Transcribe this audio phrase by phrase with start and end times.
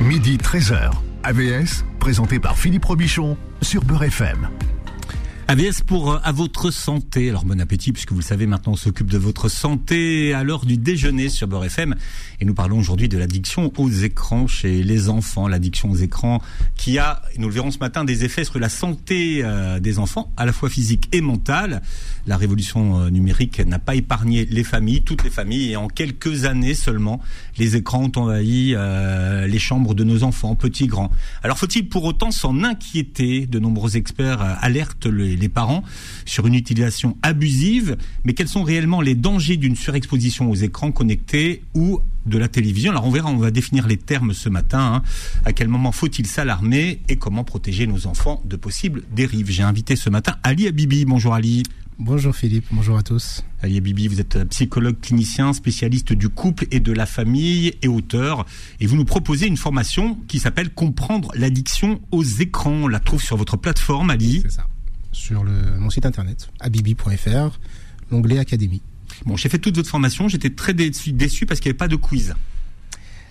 [0.00, 0.92] Midi 13h.
[1.24, 4.48] AVS, présenté par Philippe Robichon sur Beurre FM.
[5.50, 7.30] AVS pour euh, à votre santé.
[7.30, 10.66] Alors bon appétit puisque vous le savez maintenant on s'occupe de votre santé à l'heure
[10.66, 11.94] du déjeuner sur Beurre FM
[12.38, 16.42] et nous parlons aujourd'hui de l'addiction aux écrans chez les enfants, l'addiction aux écrans
[16.76, 20.30] qui a, nous le verrons ce matin, des effets sur la santé euh, des enfants,
[20.36, 21.80] à la fois physique et mentale.
[22.26, 26.44] La révolution euh, numérique n'a pas épargné les familles, toutes les familles et en quelques
[26.44, 27.22] années seulement,
[27.56, 28.76] les écrans ont envahi
[29.46, 31.10] les chambres de nos enfants, petits, grands.
[31.42, 33.46] Alors faut-il pour autant s'en inquiéter?
[33.46, 35.82] De nombreux experts alertent les les parents
[36.24, 41.62] sur une utilisation abusive, mais quels sont réellement les dangers d'une surexposition aux écrans connectés
[41.74, 42.90] ou de la télévision?
[42.90, 44.94] Alors on verra, on va définir les termes ce matin.
[44.96, 45.02] Hein.
[45.44, 49.50] À quel moment faut-il s'alarmer et comment protéger nos enfants de possibles dérives?
[49.50, 51.04] J'ai invité ce matin Ali Abibi.
[51.04, 51.62] Bonjour Ali.
[52.00, 53.42] Bonjour Philippe, bonjour à tous.
[53.60, 58.46] Ali Abibi, vous êtes psychologue clinicien, spécialiste du couple et de la famille et auteur.
[58.78, 62.70] Et vous nous proposez une formation qui s'appelle Comprendre l'addiction aux écrans.
[62.70, 64.42] On la trouve sur votre plateforme, Ali.
[64.44, 64.68] C'est ça
[65.12, 67.58] sur le, mon site internet, abibi.fr,
[68.10, 68.82] l'onglet Académie.
[69.26, 71.88] Bon, j'ai fait toute votre formation, j'étais très déçu, déçu parce qu'il n'y avait pas
[71.88, 72.34] de quiz.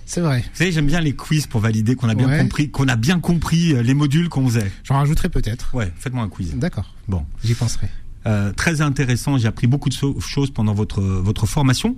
[0.06, 0.40] C'est vrai.
[0.40, 3.20] Vous savez, j'aime bien les quiz pour valider qu'on a bien compris, qu'on a bien
[3.20, 4.72] compris euh, les modules qu'on faisait.
[4.86, 5.76] J'en rajouterai peut-être.
[5.76, 6.56] Ouais, faites-moi un quiz.
[6.56, 6.94] D'accord.
[7.10, 7.90] Bon, j'y penserai.
[8.26, 9.38] Euh, très intéressant.
[9.38, 11.98] J'ai appris beaucoup de choses pendant votre votre formation.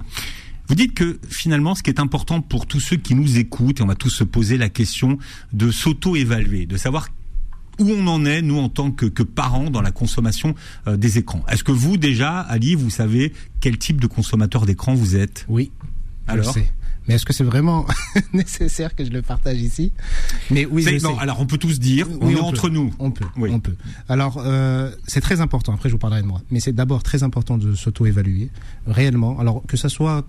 [0.67, 3.83] Vous dites que finalement, ce qui est important pour tous ceux qui nous écoutent, et
[3.83, 5.17] on va tous se poser la question
[5.51, 7.09] de s'auto-évaluer, de savoir
[7.79, 10.55] où on en est, nous, en tant que, parents, dans la consommation
[10.87, 11.43] euh, des écrans.
[11.49, 15.45] Est-ce que vous, déjà, Ali, vous savez quel type de consommateur d'écran vous êtes?
[15.47, 15.71] Oui.
[16.27, 16.45] Alors?
[16.45, 16.71] je sais.
[17.09, 17.87] Mais est-ce que c'est vraiment
[18.33, 19.91] nécessaire que je le partage ici?
[20.51, 22.93] Mais oui, je non, alors on peut tous dire, on est entre nous.
[22.99, 23.49] On peut, oui.
[23.51, 23.75] on peut.
[24.07, 25.73] Alors euh, c'est très important.
[25.73, 26.41] Après, je vous parlerai de moi.
[26.51, 28.51] Mais c'est d'abord très important de s'auto-évaluer
[28.85, 29.39] réellement.
[29.39, 30.23] Alors que ça soit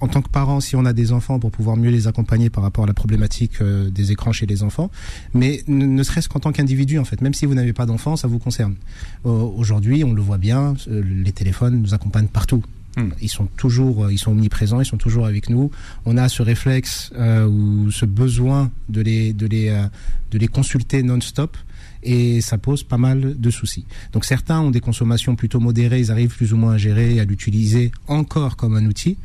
[0.00, 2.62] en tant que parent, si on a des enfants, pour pouvoir mieux les accompagner par
[2.62, 4.90] rapport à la problématique euh, des écrans chez les enfants,
[5.34, 8.28] mais ne, serait-ce qu'en tant qu'individu, en fait, même si vous n'avez pas d'enfants, ça
[8.28, 8.76] vous concerne.
[9.24, 12.62] Euh, aujourd'hui, on le voit bien, euh, les téléphones nous accompagnent partout.
[12.96, 13.10] Hmm.
[13.20, 15.70] Ils sont toujours, ils sont omniprésents, ils sont toujours avec nous.
[16.06, 19.68] On a ce réflexe ou ce besoin de les, de les,
[20.30, 21.58] de les consulter non-stop
[22.02, 23.84] et ça pose pas mal de soucis.
[24.12, 27.24] Donc certains ont des consommations plutôt modérées, ils arrivent plus ou moins à gérer, à
[27.24, 29.18] l'utiliser encore comme un outil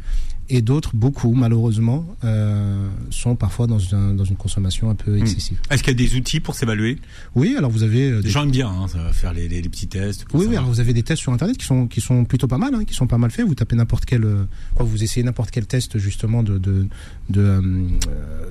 [0.51, 3.77] et d'autres, beaucoup malheureusement, euh, sont parfois dans,
[4.13, 5.21] dans, une consommation un peu hmm.
[5.21, 5.57] excessive.
[5.69, 6.99] Est-ce qu'il y a des outils pour s'évaluer?
[7.35, 8.11] Oui, alors vous avez...
[8.11, 8.29] Euh, des...
[8.29, 10.25] gens aiment bien hein, faire les, les, petits tests.
[10.33, 12.57] Oui, oui, alors vous avez des tests sur Internet qui sont, qui sont plutôt pas
[12.57, 13.45] mal, hein, qui sont pas mal faits.
[13.47, 14.25] Vous tapez n'importe quel...
[14.25, 14.43] Euh,
[14.77, 16.87] vous essayez n'importe quel test justement de, de,
[17.29, 17.61] de euh,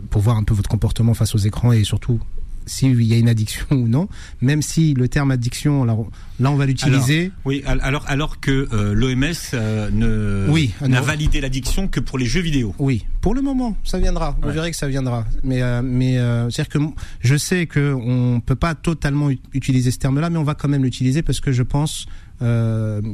[0.08, 2.18] pour voir un peu votre comportement face aux écrans et surtout
[2.66, 4.08] s'il y a une addiction ou non,
[4.40, 5.96] même si le terme addiction, là,
[6.40, 7.32] on va l'utiliser.
[7.44, 12.26] Oui, alors, alors que euh, l'OMS euh, ne oui, n'a validé l'addiction que pour les
[12.26, 12.74] jeux vidéo.
[12.78, 14.36] Oui, pour le moment, ça viendra.
[14.42, 15.26] Vous verrez que ça viendra.
[15.42, 16.14] Mais, euh, mais
[16.50, 16.78] c'est-à-dire que
[17.20, 21.22] je sais qu'on peut pas totalement utiliser ce terme-là, mais on va quand même l'utiliser
[21.22, 22.06] parce que je pense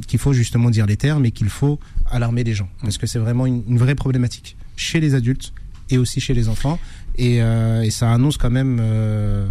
[0.06, 1.80] qu'il faut justement dire les termes et qu'il faut
[2.10, 2.68] alarmer les gens.
[2.82, 5.52] Parce que c'est vraiment une vraie problématique chez les adultes
[5.90, 6.78] et aussi chez les enfants.
[7.18, 9.48] Euh, et, ça annonce quand même euh,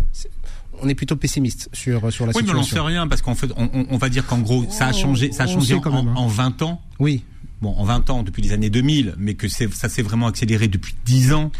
[0.82, 2.40] on est plutôt pessimiste sur sur la situation.
[2.40, 4.88] Oui, mais on n'en sait rien parce qu'en fait, on, va dire qu'en gros, ça
[4.88, 6.66] a changé, ça a changé quand même, en, 20 hein.
[6.66, 6.82] ans.
[7.00, 7.24] Oui.
[7.62, 10.94] Bon, en 20 ans depuis les années 2000, mais que ça s'est vraiment accéléré depuis
[11.06, 11.52] 10 ans.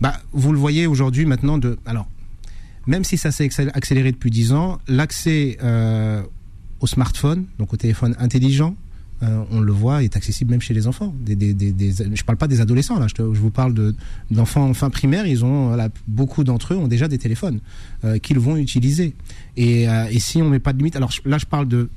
[0.00, 2.06] Bah, vous le voyez aujourd'hui maintenant de alors
[2.86, 6.22] même si ça s'est accéléré depuis 10 ans, l'accès euh,
[6.80, 8.76] au smartphone, donc au téléphone intelligent,
[9.24, 11.14] euh, on le voit, est accessible même chez les enfants.
[11.20, 11.74] Des, des,
[12.26, 13.74] parle pas des adolescents là, je, vous parle
[14.30, 15.26] d'enfants en fin primaire.
[15.26, 15.76] Ils ont
[16.08, 17.60] beaucoup d'entre eux ont déjà des téléphones
[18.04, 19.14] euh, qu'ils vont utiliser.
[19.58, 21.88] Euh, et, si on met pas de limite, alors là je parle de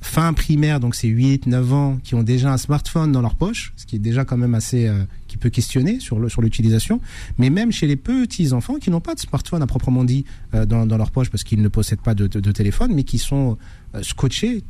[0.00, 3.72] fin primaire, donc c'est 8, 9 ans qui ont déjà un smartphone dans leur poche,
[3.76, 4.90] ce qui est déjà quand même assez
[5.28, 7.00] qui peut questionner sur l'utilisation,
[7.38, 10.84] mais même chez les petits enfants qui n'ont pas de smartphone à proprement dit dans,
[10.84, 13.56] leur poche parce qu'ils ne possèdent pas de, de téléphone, mais qui sont
[14.02, 14.62] scotchés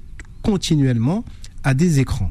[0.45, 1.25] continuellement
[1.65, 2.31] à des écrans.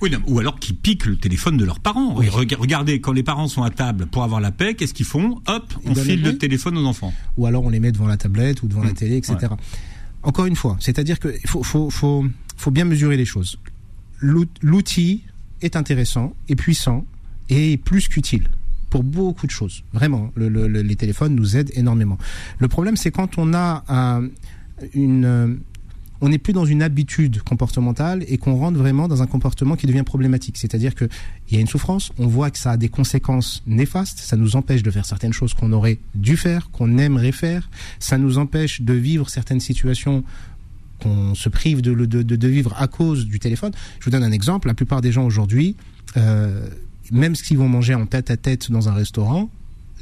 [0.00, 2.14] Oui, ou alors qui piquent le téléphone de leurs parents.
[2.14, 5.74] Regardez, quand les parents sont à table pour avoir la paix, qu'est-ce qu'ils font Hop,
[5.84, 7.12] on file le téléphone aux enfants.
[7.36, 8.94] Ou alors on les met devant la tablette ou devant la mmh.
[8.94, 9.52] télé, etc.
[10.22, 12.24] Encore une fois, c'est-à-dire qu'il faut, faut, faut,
[12.56, 13.58] faut bien mesurer les choses.
[14.22, 15.22] L'outil
[15.62, 17.04] est intéressant, et puissant
[17.50, 18.48] et plus qu'utile
[18.88, 19.84] pour beaucoup de choses.
[19.92, 22.18] Vraiment, les téléphones nous aident énormément.
[22.58, 24.20] Le problème, c'est quand on a
[24.94, 25.60] une
[26.20, 29.86] on n'est plus dans une habitude comportementale et qu'on rentre vraiment dans un comportement qui
[29.86, 30.56] devient problématique.
[30.56, 31.08] C'est-à-dire qu'il
[31.50, 34.82] y a une souffrance, on voit que ça a des conséquences néfastes, ça nous empêche
[34.82, 38.92] de faire certaines choses qu'on aurait dû faire, qu'on aimerait faire, ça nous empêche de
[38.92, 40.24] vivre certaines situations
[41.00, 43.72] qu'on se prive de, de, vivre à cause du téléphone.
[43.98, 45.76] Je vous donne un exemple, la plupart des gens aujourd'hui,
[46.18, 46.68] euh,
[47.10, 49.50] même s'ils vont manger en tête à tête dans un restaurant,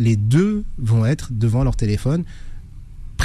[0.00, 2.24] les deux vont être devant leur téléphone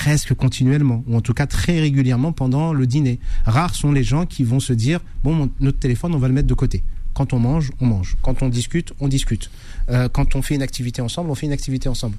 [0.03, 3.19] presque continuellement, ou en tout cas très régulièrement pendant le dîner.
[3.45, 6.49] Rares sont les gens qui vont se dire, bon, notre téléphone, on va le mettre
[6.49, 6.83] de côté.
[7.13, 8.17] Quand on mange, on mange.
[8.21, 9.49] Quand on discute, on discute.
[9.87, 12.17] Euh, quand on fait une activité ensemble, on fait une activité ensemble.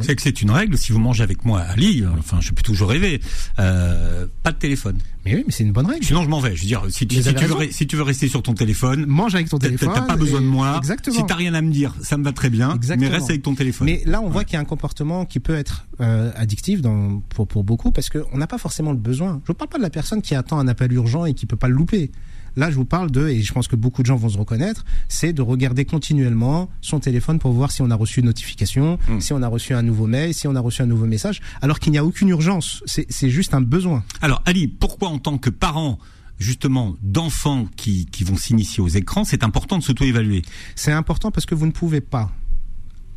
[0.00, 0.78] C'est que c'est une règle.
[0.78, 3.20] Si vous mangez avec moi à lit, enfin, je peux toujours rêver.
[3.58, 4.98] Euh, pas de téléphone.
[5.24, 6.04] Mais oui, mais c'est une bonne règle.
[6.04, 6.56] Sinon, je m'en vais.
[6.56, 9.06] Je veux dire, si tu, si tu, veux, si tu, veux, rester sur ton téléphone,
[9.06, 9.90] mange avec ton téléphone.
[9.94, 10.76] T'as pas besoin de moi.
[10.78, 11.16] Exactement.
[11.16, 12.74] Si t'as rien à me dire, ça me va très bien.
[12.74, 13.10] Exactement.
[13.10, 13.86] Mais reste avec ton téléphone.
[13.86, 17.20] Mais là, on voit qu'il y a un comportement qui peut être euh, addictif dans,
[17.28, 19.40] pour, pour beaucoup parce qu'on n'a pas forcément le besoin.
[19.46, 21.56] Je ne parle pas de la personne qui attend un appel urgent et qui peut
[21.56, 22.10] pas le louper.
[22.56, 24.84] Là, je vous parle de, et je pense que beaucoup de gens vont se reconnaître,
[25.08, 29.20] c'est de regarder continuellement son téléphone pour voir si on a reçu une notification, hmm.
[29.20, 31.78] si on a reçu un nouveau mail, si on a reçu un nouveau message, alors
[31.78, 32.82] qu'il n'y a aucune urgence.
[32.86, 34.04] C'est juste un besoin.
[34.20, 35.98] Alors, Ali, pourquoi en tant que parent
[36.38, 40.42] justement d'enfants qui, qui vont s'initier aux écrans, c'est important de s'auto-évaluer?
[40.74, 42.30] C'est important parce que vous ne pouvez pas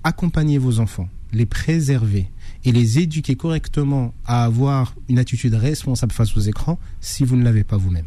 [0.03, 2.29] accompagner vos enfants, les préserver
[2.63, 7.43] et les éduquer correctement à avoir une attitude responsable face aux écrans si vous ne
[7.43, 8.05] l'avez pas vous-même.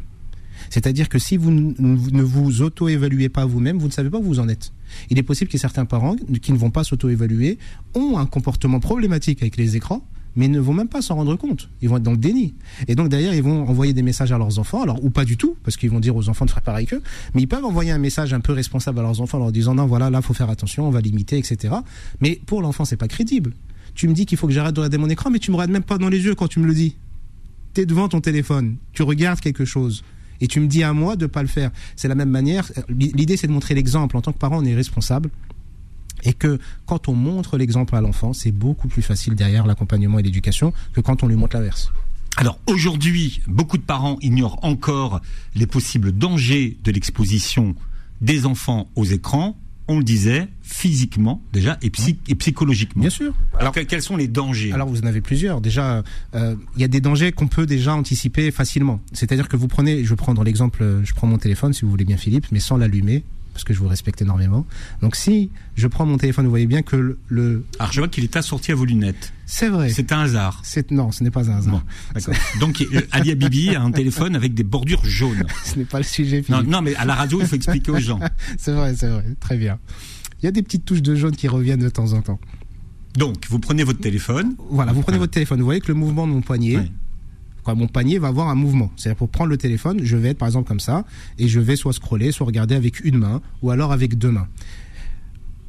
[0.71, 4.41] C'est-à-dire que si vous ne vous auto-évaluez pas vous-même, vous ne savez pas où vous
[4.41, 4.73] en êtes.
[5.11, 7.59] Il est possible que certains parents qui ne vont pas s'auto-évaluer
[7.95, 10.05] ont un comportement problématique avec les écrans,
[10.37, 11.69] mais ne vont même pas s'en rendre compte.
[11.83, 12.55] Ils vont être dans le déni.
[12.87, 15.37] Et donc derrière, ils vont envoyer des messages à leurs enfants, alors ou pas du
[15.37, 17.03] tout, parce qu'ils vont dire aux enfants de faire pareil qu'eux,
[17.35, 19.75] mais ils peuvent envoyer un message un peu responsable à leurs enfants en leur disant
[19.75, 21.75] non, voilà, là, faut faire attention, on va limiter, etc.
[22.21, 23.53] Mais pour l'enfant, c'est pas crédible.
[23.95, 25.73] Tu me dis qu'il faut que j'arrête de regarder mon écran, mais tu me regardes
[25.73, 26.95] même pas dans les yeux quand tu me le dis.
[27.75, 30.05] Tu es devant ton téléphone, tu regardes quelque chose
[30.41, 31.71] et tu me dis à moi de pas le faire.
[31.97, 32.71] C'est la même manière.
[32.89, 34.17] L'idée, c'est de montrer l'exemple.
[34.17, 35.31] En tant que parent, on est responsable.
[36.25, 40.23] Et que quand on montre l'exemple à l'enfant, c'est beaucoup plus facile derrière l'accompagnement et
[40.23, 41.93] l'éducation que quand on lui montre l'inverse.
[42.37, 45.21] Alors aujourd'hui, beaucoup de parents ignorent encore
[45.55, 47.75] les possibles dangers de l'exposition
[48.21, 49.57] des enfants aux écrans
[49.89, 53.01] on le disait, physiquement déjà et, psychologiquement.
[53.01, 53.35] Bien sûr.
[53.59, 54.73] Alors, quels sont les dangers?
[54.73, 55.61] Alors vous en avez plusieurs.
[55.61, 56.03] Déjà,
[56.35, 59.01] euh, il y a des dangers qu'on peut déjà anticiper facilement.
[59.13, 62.05] C'est-à-dire que vous prenez, je vais prendre l'exemple, je prends mon téléphone si vous voulez
[62.05, 63.25] bien Philippe, mais sans l'allumer
[63.59, 64.65] parce que je vous respecte énormément.
[65.03, 67.65] Donc si je prends mon téléphone, vous voyez bien que le...
[67.81, 69.33] Alors je vois qu'il est assorti à vos lunettes.
[69.47, 69.91] C'est vrai.
[69.91, 70.63] C'est un hasard.
[70.93, 71.83] Non, ce n'est pas un hasard.
[72.61, 75.45] Donc euh, Ali Bibi a un téléphone avec des bordures jaunes.
[75.65, 76.45] ce n'est pas le sujet.
[76.49, 78.21] Non, non, mais à la radio, il faut expliquer aux gens.
[78.59, 79.25] c'est vrai, c'est vrai.
[79.41, 79.81] Très bien.
[80.41, 82.39] Il y a des petites touches de jaune qui reviennent de temps en temps.
[83.17, 84.55] Donc, vous prenez votre téléphone.
[84.71, 85.59] Voilà, vous prenez votre téléphone.
[85.59, 86.79] Vous voyez que le mouvement de mon poignet,
[87.75, 88.91] mon panier va avoir un mouvement.
[88.97, 91.05] C'est-à-dire pour prendre le téléphone, je vais être par exemple comme ça,
[91.39, 94.49] et je vais soit scroller, soit regarder avec une main, ou alors avec deux mains.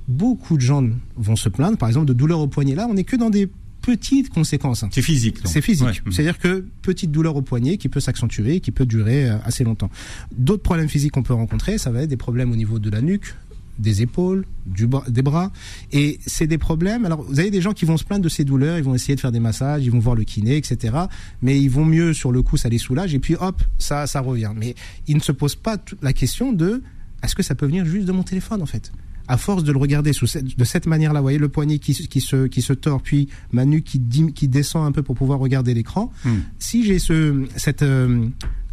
[0.08, 0.84] Beaucoup de gens
[1.18, 2.74] vont se plaindre, par exemple, de douleurs au poignet.
[2.74, 3.48] Là, on n'est que dans des
[3.82, 4.84] petites conséquences.
[4.92, 5.38] C'est physique.
[5.46, 6.02] C'est physique.
[6.12, 9.90] C'est-à-dire que petite douleur au poignet qui peut s'accentuer, qui peut durer euh, assez longtemps.
[10.36, 13.02] D'autres problèmes physiques qu'on peut rencontrer, ça va être des problèmes au niveau de la
[13.02, 13.36] nuque,
[13.80, 15.52] des épaules, du des bras.
[15.92, 17.06] Et c'est des problèmes.
[17.06, 19.16] Alors, vous avez des gens qui vont se plaindre de ces douleurs, ils vont essayer
[19.16, 20.96] de faire des massages, ils vont voir le kiné, etc.
[21.42, 24.20] Mais ils vont mieux sur le coup, ça les soulage, et puis hop, ça, ça
[24.20, 24.52] revient.
[24.56, 24.76] Mais
[25.08, 26.84] ils ne se posent pas la question de
[27.24, 28.92] est-ce que ça peut venir juste de mon téléphone, en fait?
[29.28, 32.20] À force de le regarder sous de cette manière-là, vous voyez le poignet qui, qui,
[32.20, 35.76] se, qui se tord, puis ma nuque qui, qui descend un peu pour pouvoir regarder
[35.76, 36.12] l'écran.
[36.26, 36.40] Hmm.
[36.58, 38.26] Si j'ai ce, cette, euh,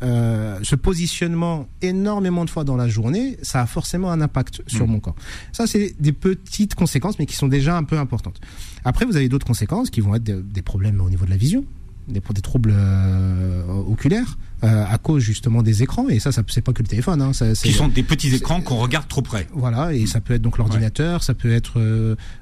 [0.02, 4.86] euh, ce positionnement énormément de fois dans la journée, ça a forcément un impact sur
[4.86, 4.90] mm.
[4.90, 5.16] mon corps.
[5.52, 8.40] Ça, c'est des petites conséquences, mais qui sont déjà un peu importantes.
[8.84, 11.64] Après, vous avez d'autres conséquences qui vont être des, problèmes au niveau de la vision,
[12.08, 16.08] des, des troubles euh, oculaires euh, à cause justement des écrans.
[16.08, 17.22] Et ça, ça c'est pas que le téléphone.
[17.22, 19.46] Hein, ça, qui sont des petits écrans qu'on regarde trop près.
[19.52, 21.80] Voilà, et ça peut être donc l'ordinateur, ça peut être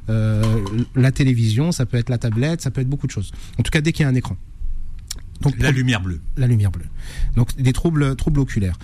[0.09, 3.31] la télévision, ça peut être la tablette, ça peut être beaucoup de choses.
[3.59, 4.37] En tout cas, dès qu'il y a un écran.
[5.41, 6.21] Donc, la lumière bleue.
[6.37, 6.87] La lumière bleue.
[7.37, 8.79] Donc des troubles, troubles oculaires.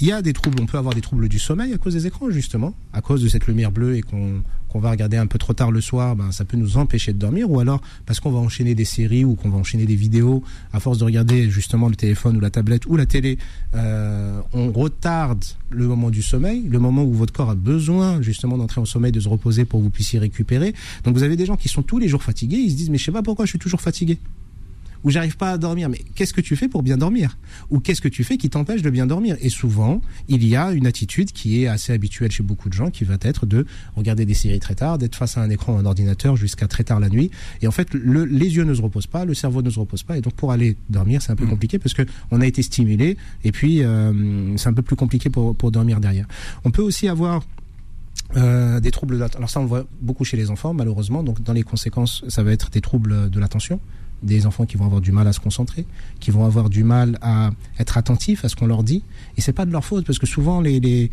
[0.00, 2.08] Il y a des troubles, on peut avoir des troubles du sommeil à cause des
[2.08, 4.42] écrans, justement, à cause de cette lumière bleue et qu'on
[4.80, 7.48] va regarder un peu trop tard le soir, ben, ça peut nous empêcher de dormir,
[7.48, 10.42] ou alors parce qu'on va enchaîner des séries ou qu'on va enchaîner des vidéos,
[10.72, 13.38] à force de regarder justement le téléphone ou la tablette ou la télé,
[13.76, 18.58] euh, on retarde le moment du sommeil, le moment où votre corps a besoin justement
[18.58, 20.74] d'entrer en sommeil, de se reposer pour que vous puissiez récupérer.
[21.04, 22.98] Donc vous avez des gens qui sont tous les jours fatigués, ils se disent mais
[22.98, 24.18] je sais pas pourquoi je suis toujours fatigué
[25.04, 25.88] ou j'arrive pas à dormir.
[25.88, 27.38] Mais qu'est-ce que tu fais pour bien dormir?
[27.70, 29.36] Ou qu'est-ce que tu fais qui t'empêche de bien dormir?
[29.40, 32.90] Et souvent, il y a une attitude qui est assez habituelle chez beaucoup de gens,
[32.90, 35.84] qui va être de regarder des séries très tard, d'être face à un écran, un
[35.84, 37.30] ordinateur jusqu'à très tard la nuit.
[37.62, 40.02] Et en fait, le, les yeux ne se reposent pas, le cerveau ne se repose
[40.02, 40.16] pas.
[40.16, 41.50] Et donc, pour aller dormir, c'est un peu mmh.
[41.50, 43.16] compliqué parce que on a été stimulé.
[43.44, 46.26] Et puis, euh, c'est un peu plus compliqué pour, pour dormir derrière.
[46.64, 47.42] On peut aussi avoir
[48.36, 51.52] euh, des troubles alors ça on le voit beaucoup chez les enfants malheureusement donc dans
[51.52, 53.80] les conséquences ça va être des troubles de l'attention
[54.24, 55.86] des enfants qui vont avoir du mal à se concentrer,
[56.20, 59.02] qui vont avoir du mal à être attentifs à ce qu'on leur dit.
[59.36, 61.10] Et c'est pas de leur faute parce que souvent les, les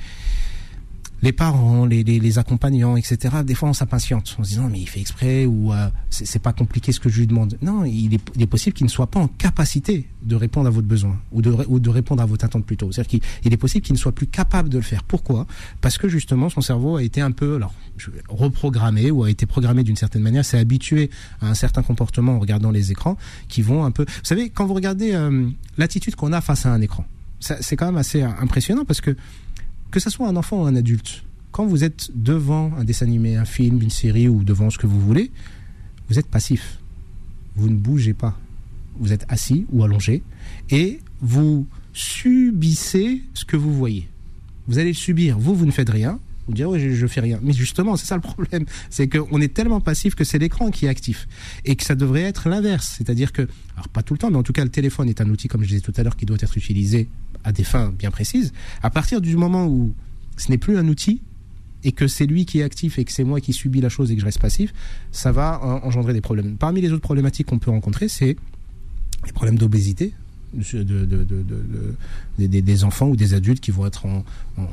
[1.21, 3.37] les parents, les, accompagnants, etc.
[3.43, 6.53] Des fois, on s'impatiente en se disant mais il fait exprès ou euh, c'est pas
[6.53, 7.57] compliqué ce que je lui demande.
[7.61, 11.19] Non, il est, possible qu'il ne soit pas en capacité de répondre à votre besoin
[11.31, 12.91] ou de, répondre à votre attente plutôt.
[12.91, 15.03] C'est-à-dire qu'il est possible qu'il ne soit plus capable de le faire.
[15.03, 15.45] Pourquoi?
[15.81, 17.73] Parce que justement, son cerveau a été un peu alors
[18.29, 21.09] reprogrammé ou a été programmé d'une certaine manière, s'est habitué
[21.41, 24.05] à un certain comportement en regardant les écrans qui vont un peu.
[24.05, 25.47] Vous savez, quand vous regardez euh,
[25.77, 27.05] l'attitude qu'on a face à un écran,
[27.39, 29.15] c'est quand même assez impressionnant parce que
[29.91, 33.35] que ce soit un enfant ou un adulte, quand vous êtes devant un dessin animé,
[33.35, 35.31] un film, une série ou devant ce que vous voulez,
[36.09, 36.79] vous êtes passif.
[37.55, 38.39] Vous ne bougez pas.
[38.97, 40.23] Vous êtes assis ou allongé
[40.69, 44.07] et vous subissez ce que vous voyez.
[44.67, 45.39] Vous allez le subir.
[45.39, 46.19] Vous, vous ne faites rien.
[46.47, 47.39] Vous direz, oui, je, je fais rien.
[47.41, 48.65] Mais justement, c'est ça le problème.
[48.89, 51.27] C'est qu'on est tellement passif que c'est l'écran qui est actif.
[51.65, 52.95] Et que ça devrait être l'inverse.
[52.97, 53.43] C'est-à-dire que,
[53.75, 55.63] alors pas tout le temps, mais en tout cas, le téléphone est un outil, comme
[55.63, 57.07] je disais tout à l'heure, qui doit être utilisé
[57.43, 58.53] à des fins bien précises.
[58.81, 59.93] À partir du moment où
[60.37, 61.21] ce n'est plus un outil,
[61.83, 64.11] et que c'est lui qui est actif et que c'est moi qui subis la chose
[64.11, 64.73] et que je reste passif,
[65.11, 66.55] ça va engendrer des problèmes.
[66.57, 68.35] Parmi les autres problématiques qu'on peut rencontrer, c'est
[69.25, 70.13] les problèmes d'obésité,
[70.53, 74.23] de, de, de, des enfants ou des adultes qui vont être en,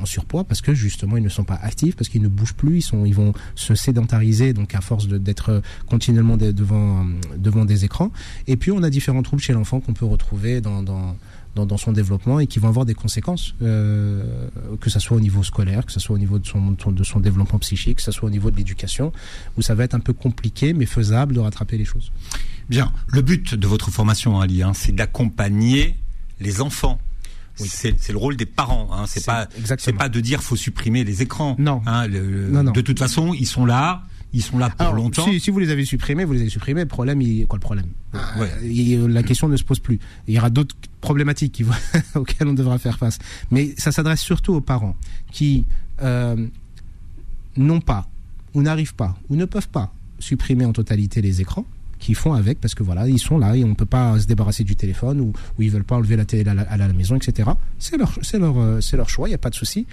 [0.03, 2.81] surpoids parce que justement ils ne sont pas actifs, parce qu'ils ne bougent plus, ils,
[2.81, 7.05] sont, ils vont se sédentariser donc à force d'être continuellement devant,
[7.37, 8.11] devant des écrans.
[8.47, 11.15] Et puis on a différents troubles chez l'enfant qu'on peut retrouver dans
[11.55, 15.19] dans, dans, son développement et qui vont avoir des conséquences, euh, que ce soit au
[15.19, 18.11] niveau scolaire, que ce soit au niveau de son, de son développement psychique, que ce
[18.11, 19.11] soit au niveau de l'éducation,
[19.57, 22.11] où ça va être un peu compliqué mais faisable de rattraper les choses.
[22.69, 25.95] Bien, le but de votre formation, Ali, hein, c'est d'accompagner
[26.39, 26.99] les enfants
[27.59, 27.67] oui.
[27.69, 28.89] C'est le rôle des parents.
[28.91, 29.05] Hein.
[29.07, 31.55] C'est pas, c'est pas de dire faut supprimer les écrans.
[31.59, 31.81] Non.
[31.85, 32.71] Hein, le, non, non.
[32.71, 34.03] De toute façon, ils sont là
[34.33, 35.25] ils sont là pour Alors, longtemps.
[35.25, 36.81] Si, si, vous les avez supprimés, vous les avez supprimés.
[36.81, 37.87] Le problème, il, quoi le problème
[38.37, 38.49] ouais.
[38.63, 39.99] il, La question ne se pose plus.
[40.27, 41.65] Il y aura d'autres problématiques qui,
[42.15, 43.17] auxquelles on devra faire face.
[43.51, 44.95] Mais ça s'adresse surtout aux parents
[45.31, 45.65] qui
[46.01, 46.47] euh,
[47.57, 48.07] n'ont pas
[48.53, 51.65] ou n'arrivent pas ou ne peuvent pas supprimer en totalité les écrans
[51.99, 54.63] qui font avec parce que voilà ils sont là et on peut pas se débarrasser
[54.63, 57.15] du téléphone ou, ou ils veulent pas enlever la télé à la, à la maison
[57.15, 59.85] etc c'est leur c'est leur euh, c'est leur choix il y a pas de souci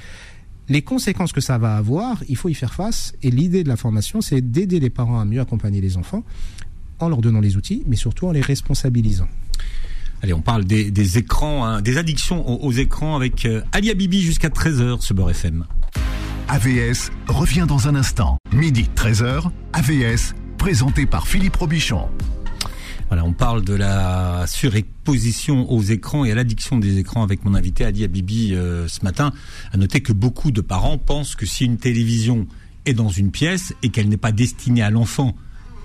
[0.68, 3.14] les conséquences que ça va avoir, il faut y faire face.
[3.22, 6.24] Et l'idée de la formation, c'est d'aider les parents à mieux accompagner les enfants
[6.98, 9.28] en leur donnant les outils, mais surtout en les responsabilisant.
[10.22, 13.94] Allez, on parle des, des écrans, hein, des addictions aux, aux, écrans avec euh, Ali
[13.94, 15.66] Bibi jusqu'à 13h sur Beurre FM.
[16.48, 18.38] AVS revient dans un instant.
[18.52, 22.08] Midi 13h, AVS, présenté par Philippe Robichon.
[23.08, 27.54] Voilà, on parle de la surexposition aux écrans et à l'addiction des écrans avec mon
[27.54, 29.32] invité Ali Abibi euh, ce matin.
[29.72, 32.48] À noter que beaucoup de parents pensent que si une télévision
[32.84, 35.36] est dans une pièce et qu'elle n'est pas destinée à l'enfant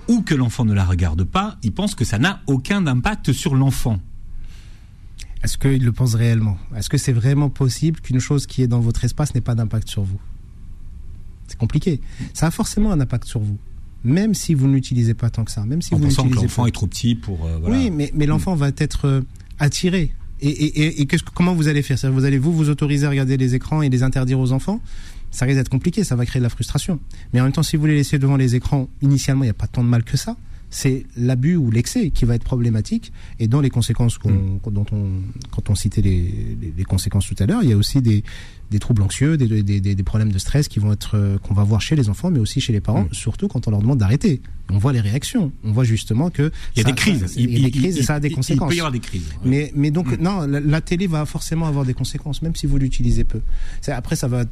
[0.08, 3.54] ou que l'enfant ne la regarde pas, ils pensent que ça n'a aucun impact sur
[3.54, 4.00] l'enfant.
[5.44, 6.58] Est-ce qu'ils le pensent réellement?
[6.76, 9.88] Est-ce que c'est vraiment possible qu'une chose qui est dans votre espace n'ait pas d'impact
[9.88, 10.20] sur vous?
[11.48, 12.02] C'est compliqué.
[12.34, 13.60] Ça a forcément un impact sur vous
[14.04, 16.66] même si vous n'utilisez pas tant que ça, même si en vous pensant que l'enfant
[16.66, 17.46] est trop petit pour.
[17.46, 17.78] Euh, voilà.
[17.78, 19.22] Oui, mais, mais l'enfant va être euh,
[19.60, 20.12] attiré.
[20.42, 21.98] Et, et, et, que, comment vous allez faire?
[22.12, 24.82] Vous allez vous vous autoriser à regarder les écrans et les interdire aux enfants?
[25.30, 27.00] Ça risque d'être compliqué, ça va créer de la frustration.
[27.32, 29.56] Mais en même temps, si vous les laissez devant les écrans, initialement, il n'y a
[29.56, 30.36] pas tant de mal que ça
[30.72, 34.60] c'est l'abus ou l'excès qui va être problématique et dans les conséquences qu'on, mmh.
[34.72, 37.78] dont on, quand on citait les, les, les conséquences tout à l'heure, il y a
[37.78, 38.24] aussi des,
[38.72, 41.66] des troubles anxieux, des, des, des, problèmes de stress qui vont être euh, qu'on va
[41.66, 43.14] voir chez les enfants, mais aussi chez les parents, mmh.
[43.14, 44.42] surtout quand on leur demande d'arrêter.
[44.70, 47.34] On voit les réactions, on voit justement que il y a ça, des crises, ça,
[47.36, 48.68] il, y a des crises il, et ça a des conséquences.
[48.68, 49.28] Il peut y avoir des crises.
[49.44, 50.24] Mais mais donc mmh.
[50.24, 53.42] non, la, la, télé va forcément avoir des conséquences, même si vous l'utilisez peu.
[53.88, 54.46] Après, ça va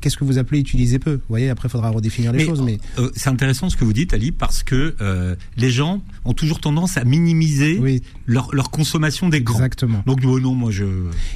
[0.00, 1.14] qu'est-ce que vous appelez utiliser peu?
[1.14, 2.62] Vous voyez, après, il faudra redéfinir les mais, choses.
[2.62, 6.34] Mais euh, c'est intéressant ce que vous dites, Ali, parce que euh, les gens ont
[6.34, 8.02] toujours tendance à minimiser oui.
[8.26, 9.54] leur, leur consommation d'écran.
[9.54, 10.02] Exactement.
[10.06, 10.84] Donc oh non, moi je.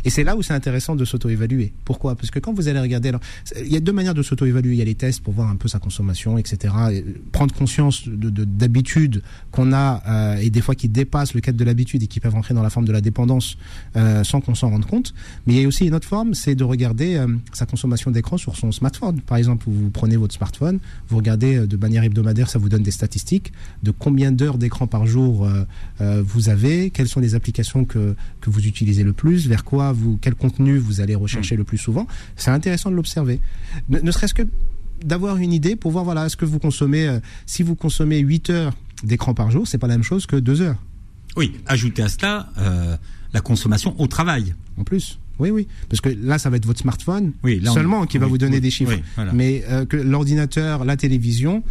[0.05, 1.73] Et c'est là où c'est intéressant de s'auto-évaluer.
[1.85, 2.15] Pourquoi?
[2.15, 3.21] Parce que quand vous allez regarder, alors
[3.59, 4.75] il y a deux manières de s'auto-évaluer.
[4.75, 6.75] Il y a les tests pour voir un peu sa consommation, etc.
[6.93, 11.41] Et prendre conscience de, de d'habitudes qu'on a euh, et des fois qui dépassent le
[11.41, 13.57] cadre de l'habitude et qui peuvent entrer dans la forme de la dépendance
[13.97, 15.15] euh, sans qu'on s'en rende compte.
[15.47, 18.37] Mais il y a aussi une autre forme, c'est de regarder euh, sa consommation d'écran
[18.37, 19.21] sur son smartphone.
[19.21, 20.79] Par exemple, vous prenez votre smartphone,
[21.09, 25.07] vous regardez de manière hebdomadaire, ça vous donne des statistiques de combien d'heures d'écran par
[25.07, 25.65] jour euh,
[26.01, 29.93] euh, vous avez, quelles sont les applications que, que vous utilisez le plus, vers quoi
[29.93, 31.59] vous, quel contenu vous allez rechercher mmh.
[31.59, 32.07] le plus souvent.
[32.37, 33.41] C'est intéressant de l'observer.
[33.89, 34.43] Ne, ne serait-ce que
[35.05, 37.09] d'avoir une idée pour voir voilà ce que vous consommez.
[37.09, 40.37] Euh, si vous consommez 8 heures d'écran par jour, c'est pas la même chose que
[40.37, 40.83] 2 heures.
[41.37, 42.97] Oui, ajoutez à cela euh,
[43.33, 44.55] la consommation au travail.
[44.77, 45.19] En plus.
[45.39, 45.69] Oui, oui.
[45.89, 48.07] Parce que là, ça va être votre smartphone oui, là, seulement on...
[48.07, 48.99] qui va oui, vous donner oui, des chiffres.
[49.17, 49.33] voilà.
[49.33, 51.63] Mais euh, que l'ordinateur, la télévision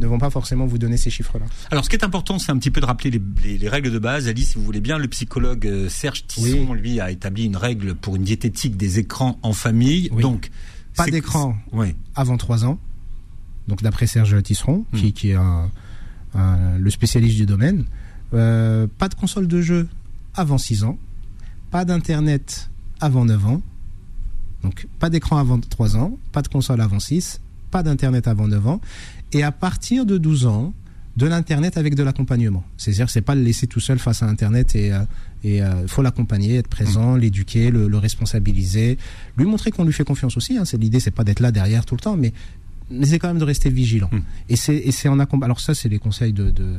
[0.00, 1.44] ne vont pas forcément vous donner ces chiffres-là.
[1.70, 3.90] Alors, ce qui est important, c'est un petit peu de rappeler les, les, les, règles
[3.90, 4.26] de base.
[4.26, 7.94] Ali, si vous voulez bien, le psychologue euh, Serge Tisson, lui, a établi une règle
[7.94, 10.10] pour une diététique des écrans en famille.
[10.20, 10.50] Donc,
[10.96, 11.56] Pas d'écran
[12.14, 12.78] avant 3 ans.
[13.68, 15.12] Donc d'après Serge Tisseron, qui, hmm.
[15.12, 15.36] qui, est
[16.34, 17.84] le spécialiste du domaine.
[18.34, 19.88] Euh, pas de console de jeu
[20.34, 20.98] avant 6 ans.
[21.70, 22.70] Pas d'internet
[23.02, 23.62] avant 9 ans.
[24.62, 27.40] Donc pas d'écran avant 3 ans, pas de console avant 6,
[27.70, 28.80] pas d'internet avant 9 ans.
[29.32, 30.72] Et à partir de 12 ans,
[31.16, 32.64] de l'internet avec de l'accompagnement.
[32.78, 35.04] C'est-à-dire c'est pas le laisser tout seul face à internet et euh,
[35.44, 37.18] et euh, faut l'accompagner, être présent, mmh.
[37.18, 38.96] l'éduquer, le, le, responsabiliser,
[39.36, 40.56] lui montrer qu'on lui fait confiance aussi.
[40.56, 40.64] Hein.
[40.64, 42.32] C'est l'idée, c'est pas d'être là derrière tout le temps, mais,
[42.90, 44.08] mais c'est quand même de rester vigilant.
[44.12, 44.20] Mmh.
[44.50, 44.56] Et
[44.92, 46.76] c'est en Alors ça, c'est les conseils de, de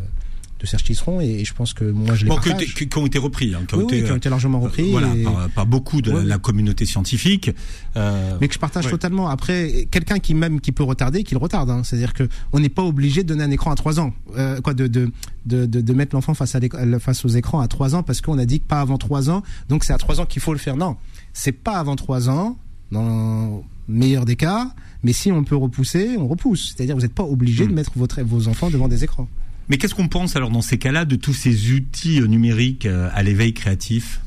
[0.64, 2.74] de Serge Tisseron et, je pense que moi je les bon, partage.
[2.74, 4.92] Qui, qui, ont été repris, hein, qui, ont été, qui, ont été, largement euh, repris.
[4.92, 5.14] voilà,
[5.54, 7.52] par, beaucoup de la, communauté scientifique.
[7.96, 9.30] Euh, mais que je partage totalement.
[9.30, 11.70] Après, quelqu'un qui même qui peut retarder, qu'il retarde.
[11.70, 11.82] Hein.
[11.84, 14.74] C'est-à-dire que on n'est pas obligé de donner un écran à 3 ans, euh, quoi,
[14.74, 15.12] de de,
[15.46, 16.60] de, de, mettre l'enfant face à
[17.00, 19.44] face aux écrans à 3 ans parce qu'on a dit que pas avant 3 ans.
[19.70, 20.78] Donc c'est à 3 ans qu'il faut le faire.
[20.78, 20.96] Non,
[21.34, 22.58] c'est pas avant 3 ans.
[22.92, 24.68] Dans le meilleur des cas,
[25.04, 26.74] mais si on peut repousser, on repousse.
[26.76, 27.76] C'est-à-dire, vous n'êtes pas obligé de hmm.
[27.76, 29.28] mettre votre, vos enfants devant des écrans.
[29.70, 33.10] Mais qu'est-ce qu'on pense alors dans ces cas-là de tous ces outils euh, numériques euh,
[33.14, 34.22] à l'éveil créatif?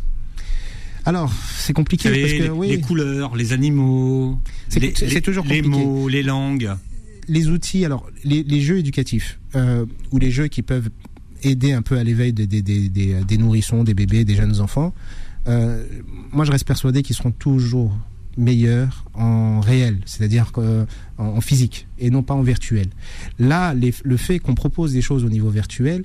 [1.04, 2.68] Alors, c'est compliqué parce que oui.
[2.68, 5.62] les couleurs, les animaux, c'est toujours compliqué.
[5.62, 6.74] les mots, les langues.
[7.28, 10.90] Les outils, alors les, jeux éducatifs euh, ou les jeux qui peuvent
[11.42, 14.92] aider un peu à l'éveil des, des, des, des, nourrissons, des bébés, des jeunes enfants.
[15.46, 15.84] Euh,
[16.32, 17.96] moi, je reste persuadé qu'ils seront toujours
[18.36, 20.52] meilleur en réel, c'est-à-dire
[21.18, 22.88] en, physique et non pas en virtuel.
[23.38, 26.04] Là, le fait qu'on propose des choses au niveau virtuel,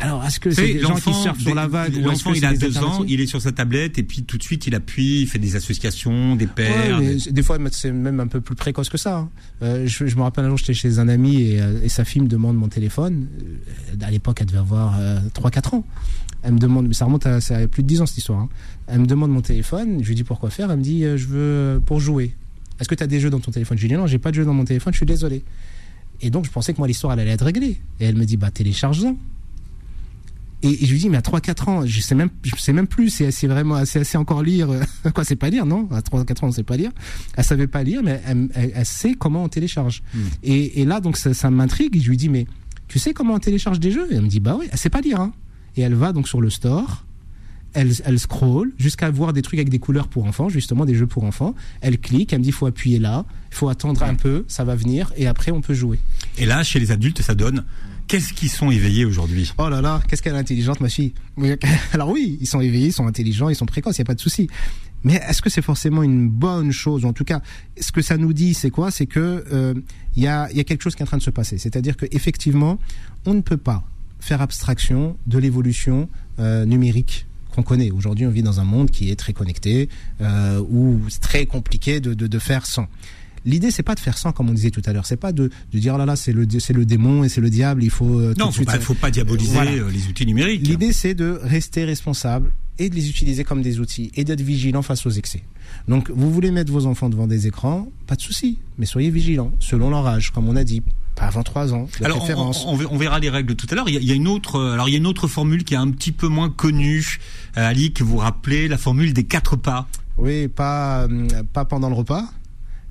[0.00, 2.78] alors, est-ce que c'est des gens qui surfent sur la vague L'enfant, il a deux
[2.78, 5.38] ans, il est sur sa tablette et puis tout de suite, il appuie, il fait
[5.38, 7.00] des associations, des paires.
[7.00, 7.42] des...
[7.42, 9.18] fois, c'est même un peu plus précoce que ça.
[9.18, 9.30] Hein.
[9.62, 12.22] Euh, je, me rappelle un jour, j'étais chez un ami et, euh, et, sa fille
[12.22, 13.26] me demande mon téléphone.
[13.42, 14.98] Euh, à l'époque, elle devait avoir
[15.34, 15.84] 3-4 ans.
[16.42, 18.40] Elle me demande, mais ça remonte à, ça a plus de 10 ans cette histoire.
[18.40, 18.48] Hein.
[18.86, 20.70] Elle me demande mon téléphone, je lui dis pourquoi faire.
[20.70, 22.34] Elle me dit, je veux pour jouer.
[22.80, 23.76] Est-ce que tu as des jeux dans ton téléphone?
[23.76, 25.44] Je lui dis non, j'ai pas de jeux dans mon téléphone, je suis désolé.
[26.22, 27.80] Et donc, je pensais que moi, l'histoire, elle allait être réglée.
[27.98, 29.16] Et elle me dit, bah, télécharge-en.
[30.62, 33.08] Et, je lui dis, mais à 3-4 ans, je sais même, je sais même plus,
[33.08, 34.68] c'est assez vraiment, c'est assez encore lire.
[35.14, 35.88] Quoi, c'est pas lire, non?
[35.90, 36.90] À 3-4 ans, on sait pas lire.
[37.36, 40.02] Elle savait pas lire, mais elle, elle, sait comment on télécharge.
[40.14, 40.20] Hmm.
[40.42, 42.00] Et, et, là, donc, ça, ça m'intrigue.
[42.00, 42.46] Je lui dis, mais
[42.88, 44.06] tu sais comment on télécharge des jeux?
[44.10, 45.32] Et elle me dit, bah oui, elle sait pas lire, hein.
[45.76, 47.04] Et elle va donc sur le store.
[47.72, 51.06] Elle, elle scroll jusqu'à voir des trucs avec des couleurs pour enfants, justement des jeux
[51.06, 51.54] pour enfants.
[51.80, 54.74] Elle clique, elle me dit faut appuyer là, il faut attendre un peu, ça va
[54.74, 56.00] venir et après on peut jouer.
[56.36, 57.64] Et là, chez les adultes, ça donne
[58.10, 59.52] Qu'est-ce qu'ils sont éveillés aujourd'hui?
[59.56, 61.14] Oh là là, qu'est-ce qu'elle est intelligente, ma fille.
[61.92, 64.16] Alors oui, ils sont éveillés, ils sont intelligents, ils sont précoces, il n'y a pas
[64.16, 64.48] de souci.
[65.04, 67.04] Mais est-ce que c'est forcément une bonne chose?
[67.04, 67.40] En tout cas,
[67.80, 68.90] ce que ça nous dit, c'est quoi?
[68.90, 69.74] C'est que euh,
[70.16, 71.56] il y, a, y a quelque chose qui est en train de se passer.
[71.56, 72.80] C'est-à-dire que effectivement,
[73.26, 73.84] on ne peut pas
[74.20, 77.90] faire abstraction de l'évolution euh, numérique qu'on connaît.
[77.90, 79.88] Aujourd'hui, on vit dans un monde qui est très connecté,
[80.20, 82.86] euh, où c'est très compliqué de, de, de faire sans.
[83.46, 85.06] L'idée, c'est pas de faire ça, comme on disait tout à l'heure.
[85.06, 87.40] C'est pas de, de dire, oh là là, c'est le, c'est le démon et c'est
[87.40, 88.20] le diable, il faut.
[88.20, 89.58] Euh, non, pas, faut pas diaboliser
[89.90, 90.66] les outils numériques.
[90.66, 94.82] L'idée, c'est de rester responsable et de les utiliser comme des outils et d'être vigilant
[94.82, 95.42] face aux excès.
[95.88, 99.52] Donc, vous voulez mettre vos enfants devant des écrans, pas de souci, mais soyez vigilants,
[99.58, 100.82] selon leur âge, comme on a dit.
[101.16, 102.24] Pas avant 3 ans, de alors,
[102.66, 103.88] On, on, verra les règles tout à l'heure.
[103.88, 105.78] Il, y a une autre, euh, alors il y a une autre formule qui est
[105.78, 107.18] un petit peu moins connue,
[107.56, 109.86] Ali, que vous rappelez, la formule des quatre pas.
[110.16, 111.08] Oui, pas,
[111.52, 112.24] pas pendant le repas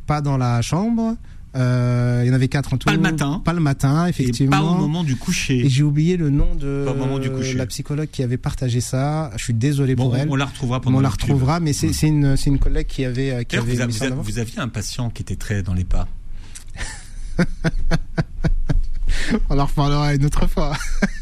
[0.10, 1.18] pas dans la chambre.
[1.56, 2.86] Euh, il y en avait quatre en tout.
[2.86, 3.42] Pas le matin.
[3.44, 4.58] Pas le matin, effectivement.
[4.58, 5.66] Et pas au moment du coucher.
[5.66, 6.86] Et j'ai oublié le nom de
[7.56, 9.32] la psychologue qui avait partagé ça.
[9.38, 10.30] Je suis désolé pour elle.
[10.30, 13.56] On la retrouvera pendant On la retrouvera, mais c'est une, une collègue qui avait, qui
[13.56, 16.08] avait vous, mis vous aviez un patient qui était très dans les pas.
[19.50, 20.76] on en reparlera une autre fois.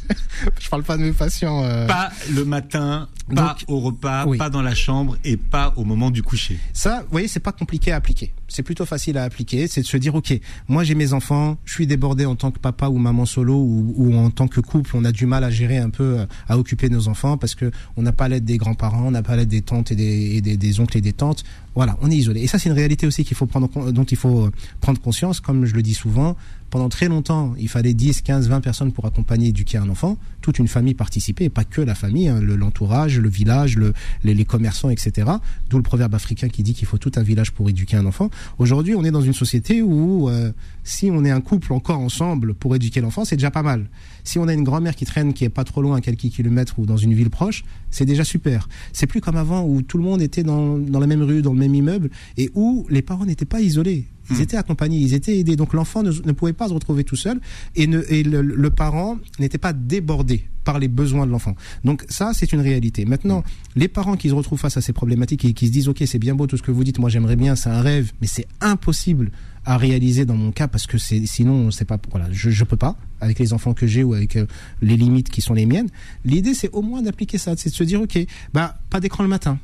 [0.59, 1.63] je parle pas de mes patients.
[1.63, 1.87] Euh.
[1.87, 6.23] Pas le matin, pas au repas, pas dans la chambre et pas au moment du
[6.23, 6.59] coucher.
[6.73, 8.33] Ça, vous voyez, c'est pas compliqué à appliquer.
[8.47, 9.67] C'est plutôt facile à appliquer.
[9.67, 12.59] C'est de se dire, ok, moi j'ai mes enfants, je suis débordé en tant que
[12.59, 15.77] papa ou maman solo ou, en tant que couple, on a du mal à gérer
[15.77, 19.07] un peu, euh, à occuper nos enfants parce que on n'a pas l'aide des grands-parents,
[19.07, 21.43] on n'a pas l'aide des tantes et des, des, des, oncles et des tantes.
[21.75, 22.41] Voilà, on est isolé.
[22.41, 25.39] Et ça, c'est une réalité aussi qu'il faut prendre, dont il faut euh, prendre conscience.
[25.39, 26.35] Comme je le dis souvent,
[26.69, 30.17] pendant très longtemps, il fallait 10, 15, 20 personnes pour accompagner, éduquer un enfant.
[30.41, 34.89] Toute une famille participait, pas que la famille, hein, l'entourage, le, village, le, les, commerçants,
[34.89, 35.31] etc.
[35.69, 38.29] D'où le proverbe africain qui dit qu'il faut tout un village pour éduquer un enfant.
[38.57, 40.51] Aujourd'hui, on est dans une société où euh,
[40.83, 43.87] si on est un couple encore ensemble pour éduquer l'enfant, c'est déjà pas mal.
[44.25, 46.79] Si on a une grand-mère qui traîne, qui est pas trop loin, à quelques kilomètres
[46.79, 48.67] ou dans une ville proche, c'est déjà super.
[48.91, 51.59] C'est plus comme avant où tout le monde était dans la même rue, dans le
[51.59, 54.07] même immeuble et où les parents n'étaient pas isolés.
[54.29, 55.55] Ils étaient accompagnés, ils étaient aidés.
[55.55, 57.39] Donc l'enfant ne, ne pouvait pas se retrouver tout seul
[57.75, 61.55] et, ne, et le, le parent n'était pas débordé par les besoins de l'enfant.
[61.85, 63.05] Donc ça, c'est une réalité.
[63.05, 63.41] Maintenant,
[63.77, 66.19] les parents qui se retrouvent face à ces problématiques et qui se disent, OK, c'est
[66.19, 68.47] bien beau tout ce que vous dites, moi j'aimerais bien, c'est un rêve, mais c'est
[68.59, 69.31] impossible
[69.63, 72.77] à réaliser dans mon cas parce que c'est sinon c'est pas voilà je je peux
[72.77, 74.45] pas avec les enfants que j'ai ou avec euh,
[74.81, 75.89] les limites qui sont les miennes
[76.23, 78.17] l'idée c'est au moins d'appliquer ça c'est de se dire ok
[78.53, 79.59] bah pas d'écran le matin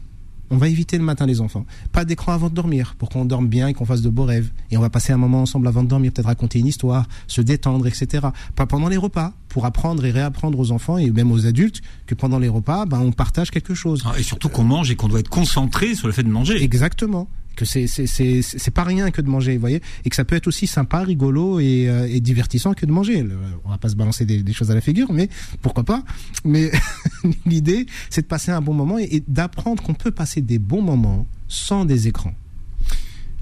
[0.54, 1.66] on va éviter le matin les enfants.
[1.92, 4.52] Pas d'écran avant de dormir pour qu'on dorme bien et qu'on fasse de beaux rêves.
[4.70, 7.42] Et on va passer un moment ensemble avant de dormir, peut-être raconter une histoire, se
[7.42, 8.28] détendre, etc.
[8.56, 12.16] Pas pendant les repas pour apprendre et réapprendre aux enfants et même aux adultes que
[12.16, 14.02] pendant les repas, ben, on partage quelque chose.
[14.04, 16.62] Ah, et surtout qu'on mange et qu'on doit être concentré sur le fait de manger.
[16.64, 20.36] Exactement que c'est c'est pas rien que de manger, vous voyez, et que ça peut
[20.36, 23.22] être aussi sympa, rigolo et, euh, et divertissant que de manger.
[23.22, 25.30] Le- on va pas se balancer des, des choses à la figure, mais
[25.62, 26.04] pourquoi pas.
[26.46, 26.72] Mais
[27.46, 30.82] l'idée, c'est de passer un bon moment et, et d'apprendre qu'on peut passer des bons
[30.82, 32.34] moments sans des écrans.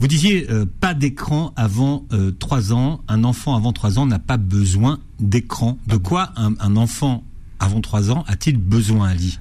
[0.01, 3.01] Vous disiez euh, pas d'écran avant euh, 3 ans.
[3.07, 5.77] Un enfant avant 3 ans n'a pas besoin d'écran.
[5.87, 7.23] De quoi un, un enfant
[7.59, 9.37] avant 3 ans a-t-il besoin, Ali?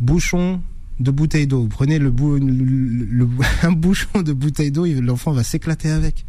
[0.00, 0.60] Bouchon
[0.98, 1.62] de bouteille d'eau.
[1.62, 3.28] Vous prenez le, bou- le- le- le-
[3.62, 6.26] un bouchon de bouteille d'eau, et l'enfant va s'éclater avec.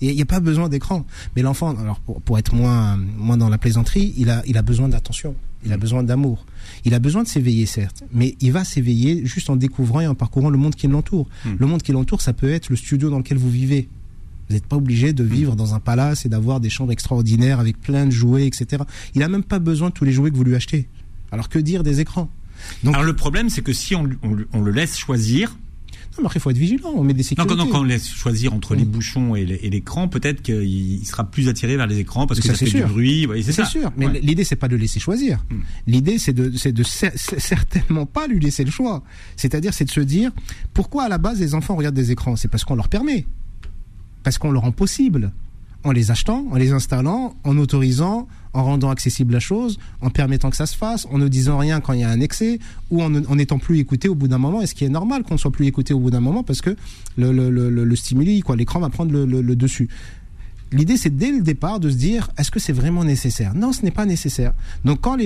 [0.00, 1.06] Il n'y a pas besoin d'écran.
[1.34, 4.62] Mais l'enfant, alors pour, pour être moins, moins dans la plaisanterie, il a, il a
[4.62, 5.34] besoin d'attention.
[5.64, 6.44] Il a besoin d'amour.
[6.84, 8.04] Il a besoin de s'éveiller, certes.
[8.12, 11.26] Mais il va s'éveiller juste en découvrant et en parcourant le monde qui l'entoure.
[11.44, 11.54] Hmm.
[11.58, 13.88] Le monde qui l'entoure, ça peut être le studio dans lequel vous vivez.
[14.48, 17.80] Vous n'êtes pas obligé de vivre dans un palace et d'avoir des chambres extraordinaires avec
[17.80, 18.84] plein de jouets, etc.
[19.14, 20.88] Il a même pas besoin de tous les jouets que vous lui achetez.
[21.32, 22.30] Alors que dire des écrans?
[22.84, 24.08] Donc- Alors le problème, c'est que si on,
[24.52, 25.56] on le laisse choisir,
[26.12, 26.90] Non, mais après, il faut être vigilant.
[26.94, 27.54] On met des non, sécurités.
[27.56, 28.88] quand, non, quand on laisse choisir entre les Mm.
[28.88, 32.54] bouchons et l'écran, peut-être qu'il il sera plus attiré vers les écrans parce que ça,
[32.54, 33.26] ça, fait du bruit.
[33.42, 34.20] C'est sûr, mais Ouais.
[34.20, 35.44] l'idée c'est pas de laisser choisir.
[35.50, 35.56] Mm.
[35.88, 36.50] L'idée c'est de
[36.82, 39.02] cer- certainement pas lui laisser le choix.
[39.36, 40.30] C'est-à-dire c'est de se dire
[40.72, 43.26] pourquoi à la base les enfants regardent des écrans, c'est parce qu'on leur permet,
[44.22, 45.32] parce qu'on leur rend possible,
[45.84, 50.50] en les achetant, en les installant, en autorisant, en rendant accessible la chose, en permettant
[50.50, 52.58] que ça se fasse, en ne disant rien quand il y a un excès,
[52.90, 54.62] ou en n'étant plus écouté au bout d'un moment.
[54.62, 56.62] Et ce qui est normal qu'on ne soit plus écouté au bout d'un moment parce
[56.62, 56.74] que
[57.16, 59.88] le, le, le, stimuli, quoi, l'écran va prendre le, dessus.
[60.72, 63.54] L'idée, c'est dès le départ de se dire est-ce que c'est vraiment nécessaire?
[63.54, 64.52] Non, ce n'est pas nécessaire.
[64.84, 65.16] Donc, quand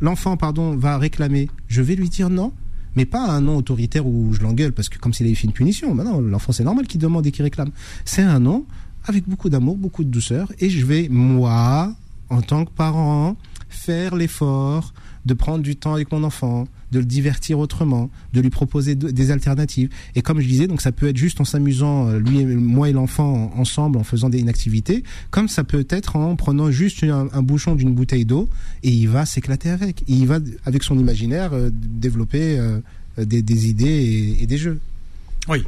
[0.00, 2.52] l'enfant, pardon, va réclamer, je vais lui dire non,
[2.96, 5.52] mais pas un non autoritaire où je l'engueule parce que comme s'il avait fait une
[5.52, 5.94] punition.
[5.94, 7.70] Non, l'enfant, c'est normal qu'il demande et qu'il réclame.
[8.04, 8.64] C'est un non
[9.04, 11.94] avec beaucoup d'amour, beaucoup de douceur, et je vais moi,
[12.30, 13.36] en tant que parent,
[13.68, 14.92] faire l'effort
[15.26, 19.10] de prendre du temps avec mon enfant, de le divertir autrement, de lui proposer de-
[19.10, 19.90] des alternatives.
[20.16, 22.88] Et comme je disais, donc ça peut être juste en s'amusant, euh, lui, et moi
[22.88, 26.70] et l'enfant en- ensemble, en faisant des, une activité, comme ça peut être en prenant
[26.70, 28.48] juste un, bouchon d'une bouteille d'eau
[28.82, 30.00] et il va s'éclater avec.
[30.08, 32.80] Et il va, avec son imaginaire, euh, développer euh,
[33.18, 34.80] des, idées et, des jeux.
[35.48, 35.62] Oui,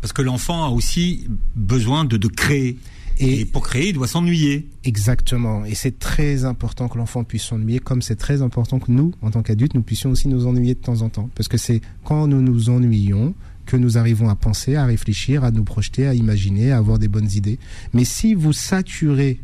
[0.00, 2.76] parce que l'enfant a aussi besoin de créer.
[3.18, 4.68] Et, Et- pour créer, il doit s'ennuyer.
[4.84, 5.64] Exactement.
[5.64, 9.30] Et c'est très important que l'enfant puisse s'ennuyer, comme c'est très important que nous, en
[9.30, 11.30] tant qu'adultes, nous puissions aussi nous ennuyer de temps en temps.
[11.34, 15.50] Parce que c'est quand nous nous ennuyons que nous arrivons à penser, à réfléchir, à
[15.50, 17.58] nous projeter, à imaginer, à avoir des bonnes idées.
[17.94, 19.40] Mais si vous saturez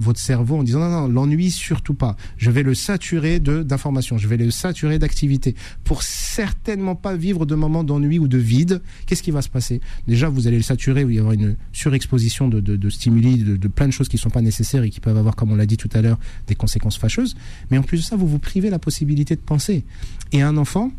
[0.00, 2.16] votre cerveau en disant non, non, l'ennui surtout pas.
[2.36, 5.54] Je vais le saturer de d'informations, je vais le saturer d'activités
[5.84, 8.82] pour certainement pas vivre de moments d'ennui ou de vide.
[9.06, 9.80] Qu'est-ce qui va se passer?
[10.08, 13.38] Déjà, vous allez le saturer, il va y avoir une surexposition de, de, de stimuli,
[13.38, 15.66] de, plein de choses qui sont pas nécessaires et qui peuvent avoir, comme on l'a
[15.66, 17.36] dit tout à l'heure, des conséquences fâcheuses.
[17.70, 19.84] Mais en plus de ça, vous vous privez la possibilité de penser.
[20.32, 20.90] Et un enfant,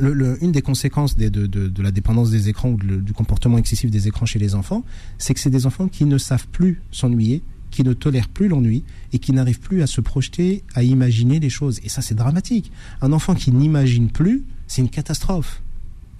[0.00, 4.26] une des conséquences de, de, la dépendance des écrans ou du comportement excessif des écrans
[4.26, 4.84] chez les enfants,
[5.18, 8.84] c'est que c'est des enfants qui ne savent plus s'ennuyer, qui ne tolèrent plus l'ennui
[9.12, 11.80] et qui n'arrivent plus à se projeter, à imaginer les choses.
[11.82, 12.70] Et ça, c'est dramatique.
[13.00, 15.60] Un enfant qui n'imagine plus, c'est une catastrophe.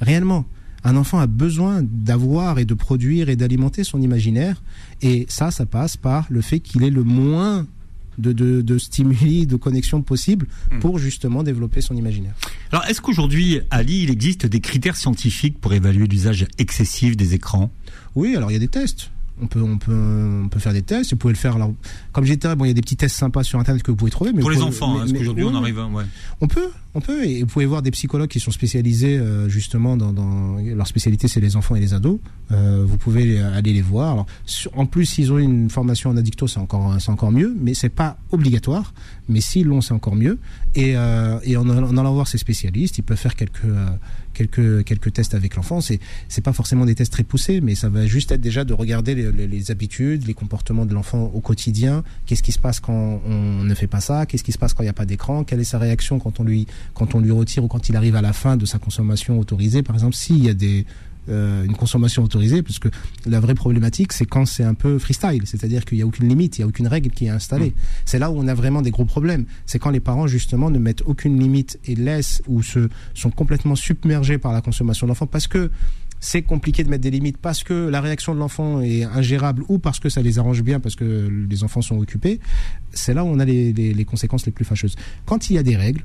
[0.01, 0.45] Réellement.
[0.85, 4.61] Un enfant a besoin d'avoir et de produire et d'alimenter son imaginaire.
[5.01, 7.69] Et ça, ça passe par le fait qu'il ait le moins
[8.19, 10.81] de, de, de stimuli, de connexion possible Mm.
[10.81, 12.35] pour justement développer son imaginaire.
[12.73, 17.71] Alors, est-ce qu'aujourd'hui, Ali, il existe des critères scientifiques pour évaluer l'usage excessif des écrans?
[18.17, 19.11] Oui, alors il y a des tests.
[19.43, 21.11] On peut, on peut, on peut faire des tests.
[21.11, 21.57] Vous pouvez le faire.
[21.57, 21.73] Alors,
[22.13, 24.11] comme j'étais, bon, il y a des petits tests sympas sur Internet que vous pouvez
[24.13, 24.33] trouver.
[24.33, 25.79] Mais Pour les pouvez- enfants, mais- hein, mais- qu'aujourd'hui on arrive.
[25.93, 26.05] Ouais.
[26.41, 27.25] On peut, on peut.
[27.27, 31.27] Et vous pouvez voir des psychologues qui sont spécialisés euh, justement dans, dans leur spécialité,
[31.29, 32.21] c'est les enfants et les ados.
[32.53, 34.13] Euh, vous pouvez aller les voir.
[34.13, 37.55] Alors, sur- en plus, s'ils ont une formation en addicto, c'est encore, c'est encore mieux.
[37.61, 38.95] Mais c'est pas obligatoire.
[39.29, 40.39] Mais s'ils l'ont, c'est encore mieux.
[40.77, 43.65] Et, euh, et en, en allant voir ces spécialistes, ils peuvent faire quelques,
[44.33, 45.81] quelques, quelques tests avec l'enfant.
[45.81, 48.75] C'est, c'est pas forcément des tests très poussés, mais ça va juste être déjà de
[48.75, 52.05] regarder les, habitudes, les comportements de l'enfant au quotidien.
[52.27, 54.27] Qu'est-ce qui se passe quand on ne fait pas ça?
[54.27, 55.45] Qu'est-ce qui se passe quand il n'y a pas d'écran?
[55.45, 58.17] Quelle est sa réaction quand on lui quand on lui retire ou quand il arrive
[58.17, 59.83] à la fin de sa consommation autorisée?
[59.83, 60.87] Par exemple, s'il y a des
[61.29, 62.89] euh, une consommation autorisée, parce que
[63.27, 66.59] la vraie problématique, c'est quand c'est un peu freestyle, c'est-à-dire qu'il n'y a aucune limite,
[66.59, 67.71] il n'y a aucune règle qui est installée.
[67.71, 67.75] Mm.
[68.05, 69.47] C'est là où on a vraiment des gros problèmes.
[69.67, 73.77] C'est quand les parents, justement, ne mettent aucune limite et laissent ou se, sont complètement
[73.77, 75.71] submergés par la consommation d'enfants parce que
[76.23, 79.79] c'est compliqué de mettre des limites parce que la réaction de l'enfant est ingérable ou
[79.79, 82.39] parce que ça les arrange bien parce que les enfants sont occupés,
[82.93, 84.95] c'est là où on a les, les, conséquences les plus fâcheuses.
[85.27, 86.05] Quand il y a des règles,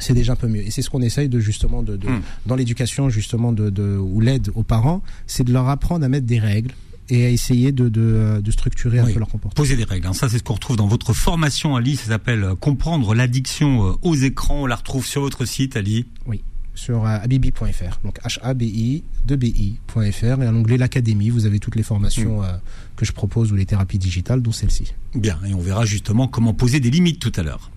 [0.00, 0.66] c'est déjà un peu mieux.
[0.66, 2.20] Et c'est ce qu'on essaye de justement de, hmm.
[2.46, 6.26] dans l'éducation justement de, de ou l'aide aux parents, c'est de leur apprendre à mettre
[6.26, 6.72] des règles
[7.10, 9.62] et à essayer de, de, de structurer un peu leur comportement.
[9.62, 10.12] Poser des règles, hein.
[10.12, 13.92] ça c'est ce qu'on retrouve dans votre formation Ali, ça s'appelle euh, Comprendre l'addiction euh,
[14.02, 16.06] aux écrans, on la retrouve sur votre site Ali.
[16.26, 16.42] Oui
[16.74, 17.98] sur euh, abibi.fr.
[18.04, 20.42] Donc H-A-B-I, 2-B-I.fr.
[20.42, 22.60] Et à l'onglet l'Académie, vous avez toutes les formations hmm.
[22.94, 24.94] que je propose ou les thérapies digitales, dont celle-ci.
[25.12, 27.72] Bien, et on verra justement comment poser des limites tout à l'heure.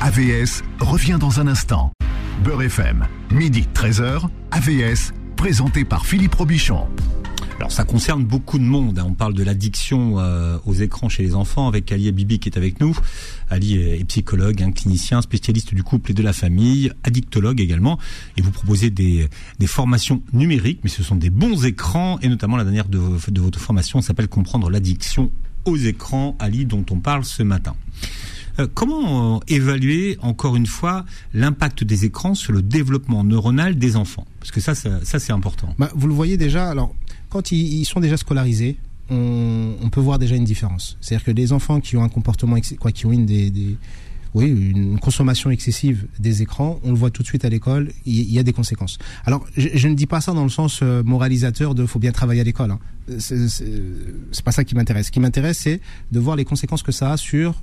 [0.00, 1.90] AVS revient dans un instant.
[2.44, 6.86] Beurre FM, midi 13h, AVS, présenté par Philippe Robichon.
[7.56, 8.98] Alors ça concerne beaucoup de monde.
[8.98, 9.06] Hein.
[9.08, 12.58] On parle de l'addiction euh, aux écrans chez les enfants avec Ali Bibi qui est
[12.58, 12.94] avec nous.
[13.48, 17.98] Ali est psychologue, un clinicien, spécialiste du couple et de la famille, addictologue également.
[18.36, 19.28] Et vous proposez des,
[19.66, 22.18] formations numériques, mais ce sont des bons écrans.
[22.20, 25.30] Et notamment la dernière de, de votre formation s'appelle Comprendre l'addiction
[25.64, 27.74] aux écrans, Ali, dont on parle ce matin.
[28.58, 33.96] Euh, comment euh, évaluer, encore une fois, l'impact des écrans sur le développement neuronal des
[33.96, 34.26] enfants?
[34.40, 35.74] Parce que ça, ça, c'est important.
[35.78, 36.94] Bah, vous le voyez déjà, alors,
[37.28, 38.76] quand ils, sont déjà scolarisés,
[39.10, 40.96] on, peut voir déjà une différence.
[41.00, 43.76] C'est-à-dire que les enfants qui ont un comportement, quoi, qui ont une des,
[44.34, 48.30] oui, une consommation excessive des écrans, on le voit tout de suite à l'école, il
[48.30, 48.98] y, a des conséquences.
[49.24, 52.42] Alors, je, ne dis pas ça dans le sens euh, moralisateur de faut bien travailler
[52.42, 52.70] à l'école.
[52.70, 52.78] Hein.
[53.18, 55.06] C'est pas ça qui m'intéresse.
[55.06, 55.80] Ce qui m'intéresse, c'est
[56.12, 57.62] de voir les conséquences que ça a sur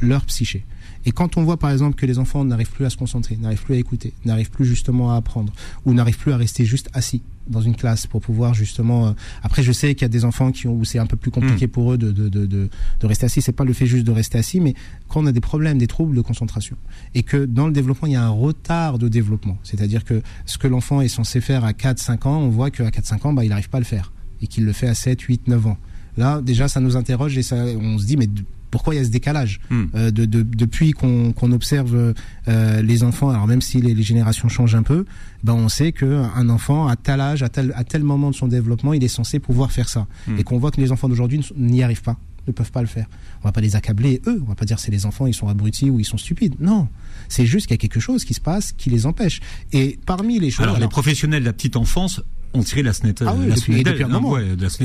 [0.00, 0.64] leur psyché.
[1.06, 3.62] Et quand on voit par exemple que les enfants n'arrivent plus à se concentrer, n'arrivent
[3.62, 5.52] plus à écouter, n'arrivent plus justement à apprendre,
[5.84, 9.08] ou n'arrivent plus à rester juste assis dans une classe pour pouvoir justement.
[9.08, 11.16] Euh, après, je sais qu'il y a des enfants qui ont où c'est un peu
[11.16, 11.70] plus compliqué hmm.
[11.70, 13.42] pour eux de de, de, de, de rester assis.
[13.42, 14.74] C'est pas le fait juste de rester assis, mais
[15.08, 16.76] quand on a des problèmes, des troubles de concentration,
[17.14, 20.56] et que dans le développement il y a un retard de développement, c'est-à-dire que ce
[20.56, 23.50] que l'enfant est censé faire à 4-5 ans, on voit qu'à 4-5 ans, bah, il
[23.50, 25.78] n'arrive pas à le faire, et qu'il le fait à 7, 8, 9 ans.
[26.16, 28.28] Là, déjà, ça nous interroge et ça, on se dit, mais
[28.74, 29.84] pourquoi il y a ce décalage hmm.
[29.94, 32.12] euh, de, depuis qu'on observe
[32.48, 35.04] euh, les enfants alors même si les, générations changent un peu
[35.44, 38.34] ben on sait que un enfant à tel âge à tel à tel moment de
[38.34, 40.08] son développement il est censé pouvoir faire ça.
[40.26, 40.40] Hmm.
[40.40, 43.06] et qu'on voit que les enfants d'aujourd'hui n'y arrivent pas ne peuvent pas le faire.
[43.42, 44.38] On va pas les accabler eux.
[44.44, 46.56] On va pas dire c'est les enfants ils sont abrutis ou ils sont stupides.
[46.60, 46.88] Non.
[47.30, 49.40] C'est juste qu'il y a quelque chose qui se passe qui les empêche.
[49.72, 52.20] Et parmi les choses alors, les professionnels de la petite enfance
[52.54, 53.84] on tirait la sonnette, ah la sonnette,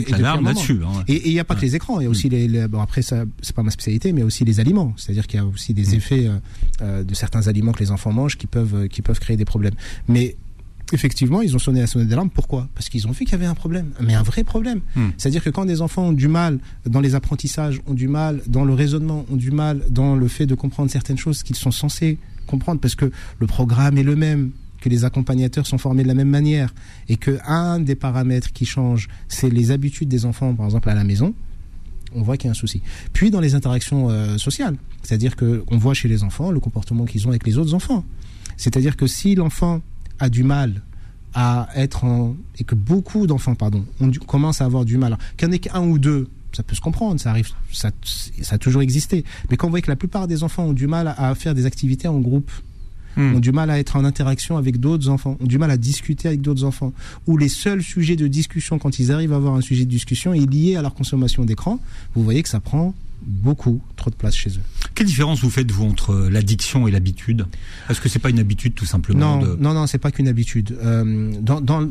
[0.10, 0.82] d'alarme là-dessus.
[0.84, 2.82] Hein, et il n'y a pas que les écrans, il y a aussi les, bon
[2.82, 4.94] après ça c'est pas ma spécialité, mais aussi les aliments.
[4.98, 5.94] C'est-à-dire qu'il y a aussi des mm.
[5.94, 6.38] effets euh,
[6.82, 9.46] euh, de certains aliments que les enfants mangent qui peuvent euh, qui peuvent créer des
[9.46, 9.76] problèmes.
[10.08, 10.36] Mais
[10.92, 12.32] effectivement, ils ont sonné la sonnette d'alarme.
[12.32, 12.68] Pourquoi?
[12.74, 14.82] Parce qu'ils ont vu qu'il y avait un problème, mais un vrai problème.
[14.96, 15.10] Mm.
[15.18, 18.66] C'est-à-dire que quand des enfants ont du mal dans les apprentissages, ont du mal dans
[18.66, 22.18] le raisonnement, ont du mal dans le fait de comprendre certaines choses qu'ils sont censés
[22.48, 26.14] comprendre, parce que le programme est le même, que les accompagnateurs sont formés de la
[26.14, 26.74] même manière
[27.08, 30.96] et que un des paramètres qui change, c'est les habitudes des enfants, par exemple à
[30.96, 31.34] la maison,
[32.16, 32.82] on voit qu'il y a un souci.
[33.14, 37.06] Puis dans les interactions euh, sociales, c'est-à-dire que on voit chez les enfants le comportement
[37.06, 38.04] qu'ils ont avec les autres enfants.
[38.58, 39.82] C'est-à-dire que si l'enfant
[40.20, 40.82] a du mal
[41.34, 45.48] à être en, et que beaucoup d'enfants, pardon, ont commencent à avoir du mal, qu'il
[45.48, 47.92] n'y en ait qu'un ou deux, ça peut se comprendre, ça arrive, ça
[48.50, 49.24] a toujours existé.
[49.50, 51.68] Mais quand on voit que la plupart des enfants ont du mal à faire des
[51.68, 52.52] activités en groupe,
[53.18, 53.36] Hmm.
[53.36, 56.28] ont du mal à être en interaction avec d'autres enfants, ont du mal à discuter
[56.28, 56.94] avec d'autres enfants,
[57.28, 60.34] ou les seuls sujets de discussion, quand ils arrivent à avoir un sujet de discussion,
[60.34, 61.80] est lié à leur consommation d'écran,
[62.16, 64.62] vous voyez que ça prend beaucoup trop de place chez eux.
[64.96, 67.46] Quelle différence vous faites vous entre l'addiction et l'habitude?
[67.90, 70.78] Est-ce que c'est pas une habitude tout simplement Non, non, non, c'est pas qu'une habitude.
[70.82, 71.86] Euh, dans, dans,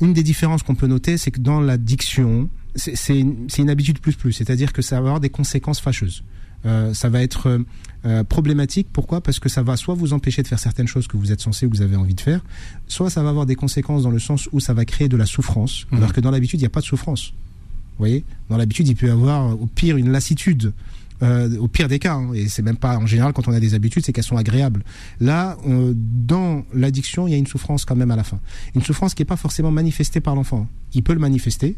[0.00, 4.32] une des différences qu'on peut noter, c'est que dans l'addiction, c'est une habitude plus plus,
[4.32, 6.22] c'est-à-dire que ça va avoir des conséquences fâcheuses.
[6.68, 7.60] Euh, ça va être
[8.04, 8.88] euh, problématique.
[8.92, 9.20] Pourquoi?
[9.20, 11.66] Parce que ça va soit vous empêcher de faire certaines choses que vous êtes censé
[11.66, 12.44] ou que vous avez envie de faire,
[12.86, 15.26] soit ça va avoir des conséquences dans le sens où ça va créer de la
[15.26, 15.98] souffrance, mhm.
[15.98, 17.32] alors que dans l'habitude, il n'y a pas de souffrance.
[17.32, 18.24] Vous voyez?
[18.48, 20.72] Dans l'habitude, il peut y avoir au pire une lassitude.
[21.20, 23.58] Euh, au pire des cas, hein, et c'est même pas en général quand on a
[23.58, 24.84] des habitudes, c'est qu'elles sont agréables.
[25.18, 28.38] Là, dans l'addiction, il y a une souffrance quand même à la fin.
[28.76, 30.68] Une souffrance qui n'est pas forcément manifestée par l'enfant.
[30.94, 31.74] Il peut le manifester,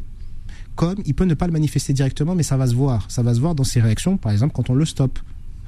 [0.76, 3.10] comme il peut ne pas le manifester directement, mais ça va se voir.
[3.10, 5.18] Ça va se voir dans ses réactions, par exemple, quand on le stoppe.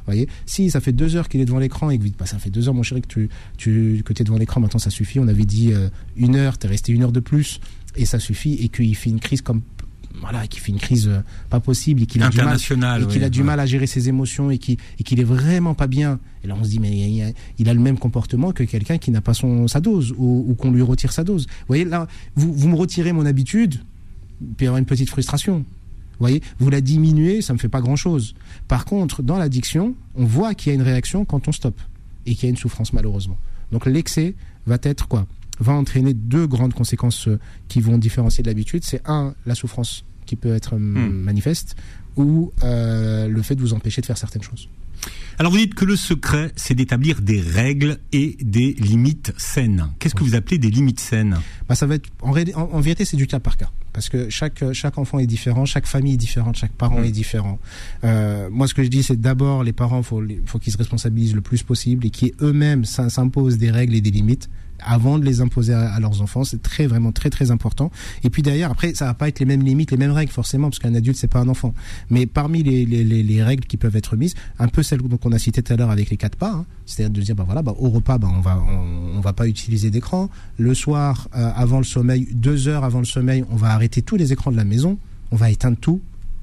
[0.07, 2.27] voyez Si ça fait deux heures qu'il est devant l'écran et que vous dites, bah,
[2.27, 4.91] ça fait deux heures, mon chéri, que tu, tu que es devant l'écran, maintenant ça
[4.91, 5.19] suffit.
[5.19, 7.61] On avait dit euh, une heure, tu es resté une heure de plus
[7.97, 9.63] et ça suffit et qu'il fait une crise comme
[10.21, 12.57] voilà, qui fait une crise euh, pas possible et qu'il a du mal,
[13.01, 15.75] et qu'il a du mal à gérer ses émotions et qui et qu'il est vraiment
[15.75, 16.21] pas bien.
[16.45, 16.91] Et là, on se dit, mais
[17.59, 20.71] il a, le même comportement que quelqu'un qui n'a pas son sa dose ou, qu'on
[20.71, 21.47] lui retire sa dose.
[21.47, 23.81] Vous voyez, là, vous, vous me retirez mon habitude,
[24.61, 25.59] il y aura une petite frustration.
[25.59, 28.35] Vous voyez, vous la diminuez, ça me fait pas grand chose.
[28.69, 31.81] Par contre, dans l'addiction, on voit qu'il y a une réaction quand on stoppe
[32.27, 33.37] et qu'il y a une souffrance malheureusement.
[33.73, 34.35] Donc l'excès
[34.67, 35.27] va être quoi?
[35.59, 38.85] Va entraîner deux grandes conséquences euh, qui vont différencier de l'habitude.
[38.85, 41.25] C'est un, la souffrance qui peut être hum, hmm.
[41.25, 41.77] manifeste,
[42.17, 44.67] ou euh, le fait de vous empêcher de faire certaines choses.
[45.39, 49.89] Alors vous dites que le secret, c'est d'établir des règles et des limites saines.
[49.99, 51.39] Qu'est-ce que vous appelez des limites saines?
[51.69, 53.71] Bah, ça va être, en, en, vérité, c'est du cas par cas.
[53.93, 57.05] Parce que chaque, chaque enfant est différent, chaque famille est différente, chaque parent hmm.
[57.05, 57.59] est différent.
[58.05, 60.79] Euh, moi, ce que je dis, c'est d'abord, les parents, il faut, faut qu'ils se
[60.79, 64.49] responsabilisent le plus possible et qu'ils eux-mêmes s'imposent des règles et des limites
[64.87, 66.45] avant de les imposer à, leurs enfants.
[66.45, 67.91] C'est très vraiment très très important.
[68.25, 70.69] Et puis d'ailleurs après ça va pas être les mêmes limites, les mêmes règles forcément
[70.69, 71.75] parce qu'un adulte c'est pas un enfant.
[72.11, 75.39] Mais parmi les, les, les, règles qui peuvent être mises, un peu celles qu'on a
[75.39, 77.75] citées tout à l'heure avec les quatre pas, hein, c'est-à-dire de dire bah voilà bah,
[77.79, 78.63] au repas bah, on va
[79.17, 80.29] on, va pas utiliser d'écran.
[80.59, 84.17] Le soir euh, avant le sommeil, deux heures avant le sommeil, on va arrêter tous
[84.17, 84.99] les écrans de la maison.
[85.31, 86.01] On va éteindre tout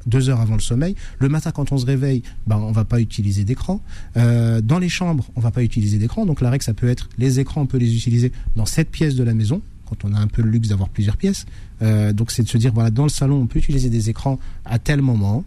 [0.09, 0.95] deux heures avant le sommeil.
[1.19, 3.81] Le matin, quand on se réveille, ben, on va pas utiliser d'écran.
[4.17, 6.25] Euh, dans les chambres, on va pas utiliser d'écran.
[6.25, 9.15] Donc la règle, ça peut être les écrans, on peut les utiliser dans cette pièce
[9.15, 11.45] de la maison quand on a un peu le luxe d'avoir plusieurs pièces.
[11.81, 14.39] Euh, donc c'est de se dire voilà, dans le salon, on peut utiliser des écrans
[14.65, 15.43] à tel moment.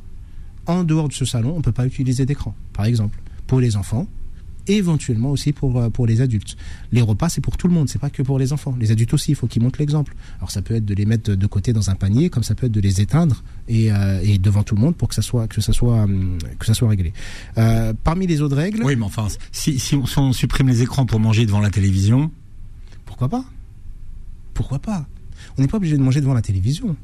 [0.67, 3.19] En dehors de ce salon, on peut pas utiliser d'écran, par exemple.
[3.49, 4.07] Pour les enfants,
[4.67, 6.57] éventuellement aussi pour, euh, pour les adultes.
[6.93, 8.75] Les repas, c'est pour tout le monde, c'est pas que pour les enfants.
[8.79, 10.15] Les adultes aussi, il faut qu'ils montrent l'exemple.
[10.39, 12.67] Alors ça peut être de les mettre de côté dans un panier, comme ça peut
[12.67, 15.49] être de les éteindre et, euh, et devant tout le monde pour que ça soit
[15.49, 17.13] que ça soit hum, que ça soit réglé.
[17.59, 18.83] Euh, parmi les autres règles.
[18.85, 21.71] Oui, mais enfin, si, si on, si on supprime les écrans pour manger devant la
[21.71, 22.31] télévision,
[23.05, 23.45] pourquoi pas?
[24.55, 25.07] Pourquoi pas?
[25.59, 26.97] On n'est pas obligé de manger devant la télévision.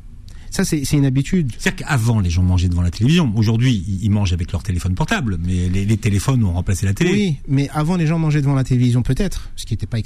[0.50, 1.52] Ça, c'est une habitude.
[1.58, 3.32] C'est-à-dire qu'avant, les gens mangeaient devant la télévision.
[3.36, 7.12] Aujourd'hui, ils mangent avec leur téléphone portable, mais les, téléphones ont remplacé la télé.
[7.12, 9.98] Oui, mais avant, les gens mangeaient devant la télévision peut-être, ce qui n'était pas,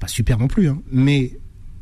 [0.00, 0.68] pas super non plus.
[0.68, 0.80] Hein.
[0.92, 1.38] Mais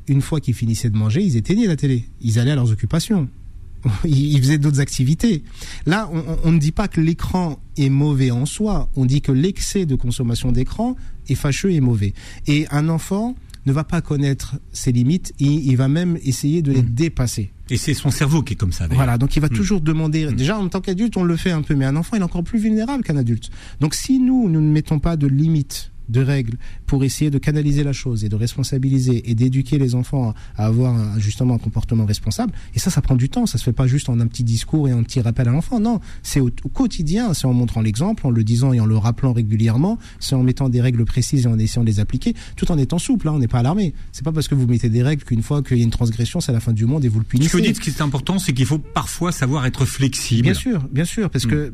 [0.08, 2.04] une fois qu'ils finissaient de manger, ils éteignaient la télé.
[2.20, 3.28] Ils allaient à leurs occupations.
[4.04, 5.42] ils faisaient d'autres activités.
[5.84, 8.88] Là, on, on ne dit pas que l'écran est mauvais en soi.
[8.96, 10.96] On dit que l'excès de consommation d'écran
[11.28, 12.14] est fâcheux et mauvais.
[12.46, 13.34] Et un enfant
[13.66, 16.94] ne va pas connaître ses limites il va même essayer de les hmm.
[16.94, 17.52] dépasser.
[17.68, 18.86] Et c'est son cerveau qui est comme ça.
[18.90, 19.56] Voilà, donc il va hmm.
[19.56, 20.26] toujours demander.
[20.26, 20.34] Hmm.
[20.34, 22.44] Déjà, en tant qu'adulte, on le fait un peu, mais un enfant, il est encore
[22.44, 23.50] plus vulnérable qu'un adulte.
[23.80, 27.84] Donc si nous, nous ne mettons pas de limites de règles pour essayer de canaliser
[27.84, 32.52] la chose et de responsabiliser et d'éduquer les enfants à avoir justement un comportement responsable.
[32.74, 33.46] Et ça, ça prend du temps.
[33.46, 35.80] Ça se fait pas juste en un petit discours et un petit rappel à l'enfant.
[35.80, 37.34] Non, c'est au, quotidien.
[37.34, 39.98] C'est en montrant l'exemple, en le disant et en le rappelant régulièrement.
[40.20, 42.98] C'est en mettant des règles précises et en essayant de les appliquer, tout en étant
[42.98, 43.28] souple.
[43.28, 43.94] Hein, on n'est pas alarmé.
[44.12, 46.40] C'est pas parce que vous mettez des règles qu'une fois qu'il y a une transgression,
[46.40, 47.48] c'est la fin du monde et vous le punissez.
[47.48, 50.42] Ce que vous dites, ce qui est important, c'est qu'il faut parfois savoir être flexible.
[50.42, 51.50] Bien sûr, bien sûr, parce hmm.
[51.50, 51.72] que euh,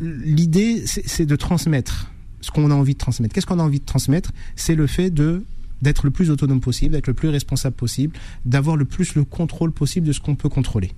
[0.00, 2.10] l'idée, c'est de transmettre
[2.46, 3.34] ce qu'on a envie de transmettre.
[3.34, 4.30] Qu'est-ce qu'on a envie de transmettre?
[4.54, 8.84] C'est le fait d'être le plus autonome possible, d'être le plus responsable possible, d'avoir le
[8.84, 10.92] plus le contrôle possible de ce qu'on peut contrôler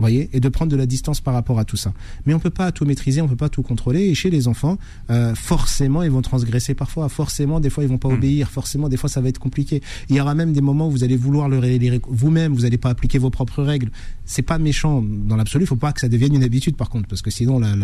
[0.00, 1.92] voyez, et de prendre de la distance par rapport à tout ça.
[2.26, 4.00] Mais on peut pas tout maîtriser, on peut pas tout contrôler.
[4.02, 4.78] Et chez les enfants,
[5.10, 7.08] euh, forcément, ils vont transgresser parfois.
[7.08, 8.14] Forcément, des fois, ils vont pas hmm.
[8.14, 8.50] obéir.
[8.50, 9.82] Forcément, des fois, ça va être compliqué.
[10.08, 11.60] Il y aura même des moments où vous allez vouloir le
[12.08, 13.90] vous-même, vous n'allez pas appliquer vos propres règles.
[14.24, 15.64] C'est pas méchant dans l'absolu.
[15.64, 17.74] Il faut pas que ça devienne une habitude, par contre, parce que sinon, la,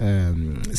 [0.00, 0.32] euh,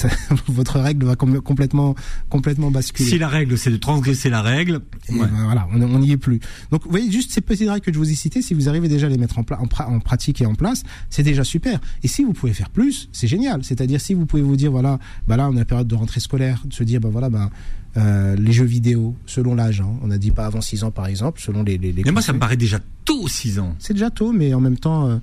[0.47, 1.95] votre règle va complètement,
[2.29, 3.09] complètement basculer.
[3.09, 6.39] Si la règle, c'est de transgresser la règle, ben, voilà, on n'y est plus.
[6.71, 8.87] Donc, vous voyez, juste ces petites règles que je vous ai citées, si vous arrivez
[8.87, 10.78] déjà à les mettre en, en pratique et en place,
[11.09, 11.79] c'est déjà super.
[12.03, 13.63] Et si vous pouvez faire plus, c'est génial.
[13.63, 16.19] C'est-à-dire si vous pouvez vous dire, voilà, bah là, on a la période de rentrée
[16.19, 17.49] scolaire, de se dire, bah voilà, bah,
[17.97, 19.89] euh, les jeux vidéo, selon l'âge, hein.
[20.03, 21.77] on a dit pas avant 6 ans par exemple, selon les...
[21.77, 23.75] les, mais moi, ça me paraît déjà tôt, 6 ans.
[23.79, 25.07] C'est déjà tôt, mais en même temps...
[25.07, 25.17] Euh,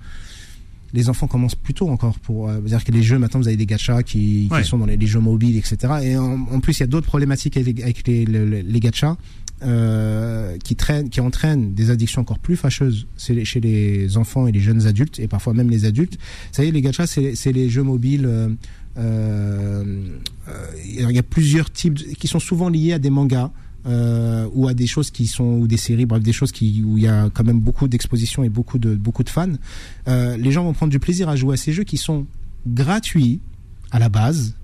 [0.93, 3.57] les enfants commencent plus tôt encore pour euh, dire que les jeux maintenant vous avez
[3.57, 6.85] des gachas qui, qui sont dans les, jeux mobiles etc et en, plus il y
[6.85, 9.17] a d'autres problématiques avec, avec les, les, les gachas
[9.63, 14.61] euh, qui, traînent, qui entraînent des addictions encore plus fâcheuses chez les enfants et les
[14.61, 16.15] jeunes adultes, et parfois même les adultes.
[16.15, 18.27] Vous savez, les gachas, c'est les jeux mobiles.
[18.27, 18.49] Euh,
[18.99, 19.85] euh,
[20.85, 23.51] il y a plusieurs types qui sont souvent liés à des mangas.
[24.53, 27.07] Ou à des choses qui sont ou des séries bref des choses où il y
[27.07, 29.53] a quand même beaucoup d'exposition et beaucoup de beaucoup de fans
[30.09, 32.27] les gens vont prendre du plaisir à jouer à ces jeux qui sont
[32.67, 33.39] gratuits
[33.93, 34.57] à la base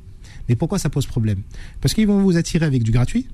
[0.49, 1.43] mais pourquoi ça pose problème?
[1.81, 3.29] Parce qu'ils vont vous attirer avec du gratuit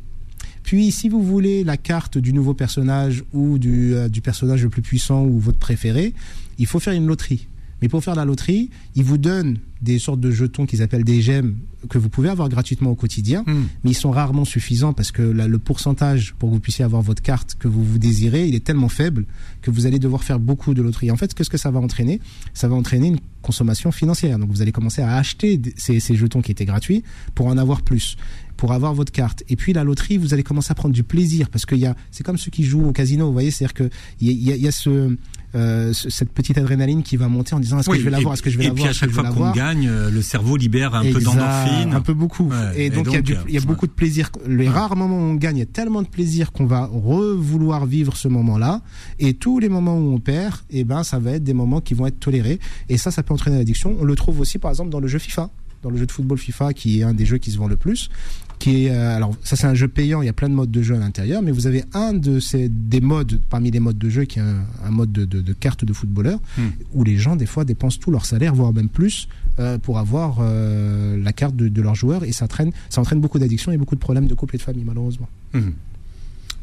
[0.68, 4.68] puis, si vous voulez la carte du nouveau personnage ou du, euh, du personnage le
[4.68, 6.12] plus puissant ou votre préféré,
[6.58, 7.48] il faut faire une loterie.
[7.80, 11.22] Mais pour faire la loterie, ils vous donnent des sortes de jetons qu'ils appellent des
[11.22, 11.54] gemmes
[11.88, 13.64] que vous pouvez avoir gratuitement au quotidien, Hmm.
[13.82, 17.22] mais ils sont rarement suffisants parce que le pourcentage pour que vous puissiez avoir votre
[17.22, 19.24] carte que vous vous désirez, il est tellement faible
[19.62, 21.10] que vous allez devoir faire beaucoup de loterie.
[21.10, 22.20] En fait, qu'est-ce que ça va entraîner?
[22.52, 24.38] Ça va entraîner une consommation financière.
[24.38, 27.04] Donc vous allez commencer à acheter ces jetons qui étaient gratuits
[27.34, 28.18] pour en avoir plus
[28.58, 29.42] pour avoir votre carte.
[29.48, 31.94] Et puis la loterie, vous allez commencer à prendre du plaisir parce qu'il y a,
[32.10, 33.88] c'est comme ceux qui jouent au casino, vous voyez, c'est-à-dire que
[34.20, 35.16] il y a, il y a- il y a ce,
[35.54, 38.10] euh, ce- cette petite adrénaline qui va monter en disant est-ce Oui, que je vais
[38.10, 40.10] l'avoir, et- est-ce que je vais Et l'avoir, puis à chaque fois qu'on gagne, euh,
[40.10, 41.94] le cerveau libère un peu d'endorphine.
[41.94, 42.48] Un peu beaucoup.
[42.50, 44.30] Ouais, et, et donc, il y a, y euh, beaucoup de plaisir.
[44.46, 44.68] Les Ouais.
[44.68, 48.16] rares moments où on gagne, il y a tellement de plaisir qu'on va revouloir vivre
[48.16, 48.82] ce moment-là.
[49.20, 51.94] Et tous les moments où on perd, eh ben, ça va être des moments qui
[51.94, 52.58] vont être tolérés.
[52.88, 53.96] Et ça, ça peut entraîner l'addiction.
[54.00, 55.48] On le trouve aussi, par exemple, dans le jeu FIFA.
[55.82, 57.76] Dans le jeu de football FIFA, qui est un des jeux qui se vend le
[57.76, 58.10] plus.
[58.58, 60.20] Qui est, euh, alors, ça, c'est un jeu payant.
[60.20, 61.42] Il y a plein de modes de jeu à l'intérieur.
[61.42, 64.42] Mais vous avez un de ces, des modes, parmi les modes de jeu, qui est
[64.42, 66.70] un, un mode de, de, de carte de footballeur, Hmm.
[66.92, 69.28] où les gens, des fois, dépensent tout leur salaire, voire même plus,
[69.60, 73.20] euh, pour avoir euh, la carte de, de leur joueur et ça, traîne, ça entraîne
[73.20, 75.28] beaucoup d'addictions et beaucoup de problèmes de couple et de famille malheureusement.
[75.54, 75.74] Mhm.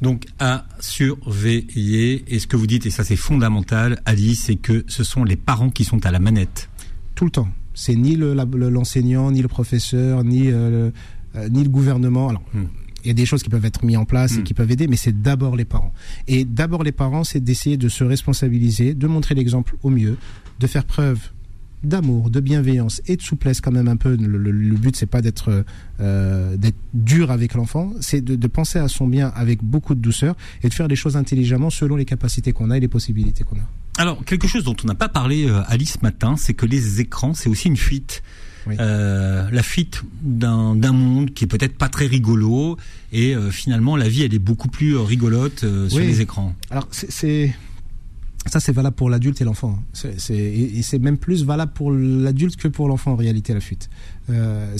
[0.01, 2.25] Donc à surveiller.
[2.27, 5.35] Et ce que vous dites, et ça c'est fondamental, Ali, c'est que ce sont les
[5.37, 6.69] parents qui sont à la manette.
[7.15, 7.47] Tout le temps.
[7.75, 8.33] C'est ni le-
[8.69, 10.91] l'enseignant, ni le professeur, ni, euh,
[11.35, 12.29] le, euh, ni le gouvernement.
[12.29, 12.63] Alors, Hmm.
[13.03, 14.43] il y a des choses qui peuvent être mises en place et Hmm.
[14.43, 15.93] qui peuvent aider, mais c'est d'abord les parents.
[16.27, 20.17] Et d'abord les parents, c'est d'essayer de se responsabiliser, de montrer l'exemple au mieux,
[20.59, 21.19] de faire preuve
[21.83, 24.15] d'amour, de bienveillance et de souplesse quand même un peu.
[24.15, 25.63] Le, le- le but c'est pas d'être
[25.99, 29.99] euh, d'être dur avec l'enfant, c'est de, de penser à son bien avec beaucoup de
[29.99, 33.43] douceur et de faire les choses intelligemment selon les capacités qu'on a et les possibilités
[33.43, 33.69] qu'on a.
[33.97, 37.01] Alors, quelque chose dont on n'a pas parlé, euh, Ali, ce matin, c'est que les
[37.01, 38.23] écrans, c'est aussi une fuite.
[38.67, 38.75] Oui.
[38.79, 42.77] Euh, la fuite d'un monde qui est peut-être pas très rigolo
[43.11, 46.55] et euh, finalement la vie elle est beaucoup plus euh, rigolote euh, sur les écrans.
[46.71, 47.53] Alors c'est
[48.45, 49.79] ça c'est valable pour l'adulte et l'enfant.
[50.29, 53.89] et c'est même plus valable pour l'adulte que pour l'enfant en réalité la fuite.
[54.29, 54.75] Euh,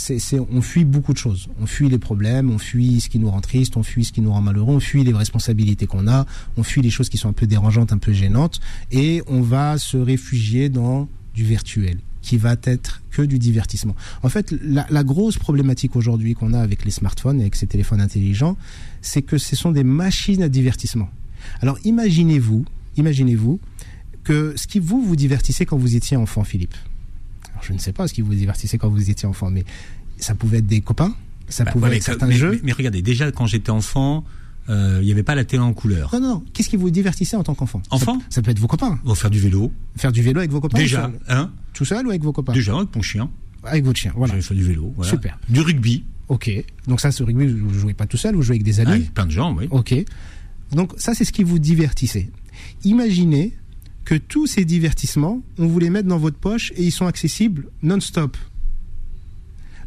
[0.52, 1.50] on fuit beaucoup de choses.
[1.60, 4.22] On fuit les problèmes, on fuit ce qui nous rend triste, on fuit ce qui
[4.22, 6.26] nous rend malheureux, on fuit les responsabilités qu'on a,
[6.58, 8.60] on fuit les choses qui sont un peu dérangeantes, un peu gênantes,
[8.92, 13.96] et on va se réfugier dans du virtuel qui va être que du divertissement.
[14.24, 18.02] En fait, la grosse problématique aujourd'hui qu'on a avec les smartphones et avec ces téléphones
[18.02, 18.58] intelligents,
[19.02, 21.10] c'est que ce sont des machines à divertissement.
[21.62, 22.66] Alors imaginez-vous,
[22.98, 23.60] imaginez-vous
[24.24, 26.74] que ce qui vous vous divertissez quand vous étiez enfant, Philippe.
[27.52, 29.64] Alors je ne sais pas ce qui vous divertissait quand vous étiez enfant, mais
[30.18, 31.16] ça pouvait être des copains,
[31.48, 32.52] ça Bah, pouvait ouais, être certains mais- jeux.
[32.54, 34.24] mais- mais regardez, déjà quand j'étais enfant,
[34.70, 36.10] euh, il n'y avait pas la télé en couleur.
[36.14, 36.44] Non, non, non.
[36.54, 37.82] Qu'est-ce qui vous divertissait en tant qu'enfant?
[37.92, 38.20] Enfant?
[38.22, 39.00] ça, ça peut être vos copains.
[39.06, 39.72] Va faire du vélo.
[39.96, 40.78] Faire du vélo avec vos copains.
[40.80, 41.52] déjà, Tout seul, hein?
[41.74, 42.54] Tout seul ou avec vos copains?
[42.54, 43.30] Déjà avec mon chien.
[43.64, 44.12] Avec votre chien.
[44.16, 44.32] Voilà.
[44.34, 44.92] J'avais fait du vélo.
[44.96, 45.12] voilà.
[45.12, 45.38] Super.
[45.50, 46.04] Du rugby.
[46.30, 46.50] Ok.
[46.88, 48.92] Donc ça, ce rugby, vous jouez pas tout seul, vous jouez avec des amis?
[48.92, 49.68] Avec plein de gens, oui.
[49.70, 49.94] Ok.
[50.72, 52.30] Donc ça, c'est ce qui vous divertissait.
[52.84, 53.54] Imaginez
[54.06, 57.70] que tous ces divertissements, on vous les met dans votre poche et ils sont accessibles
[57.82, 58.38] non-stop.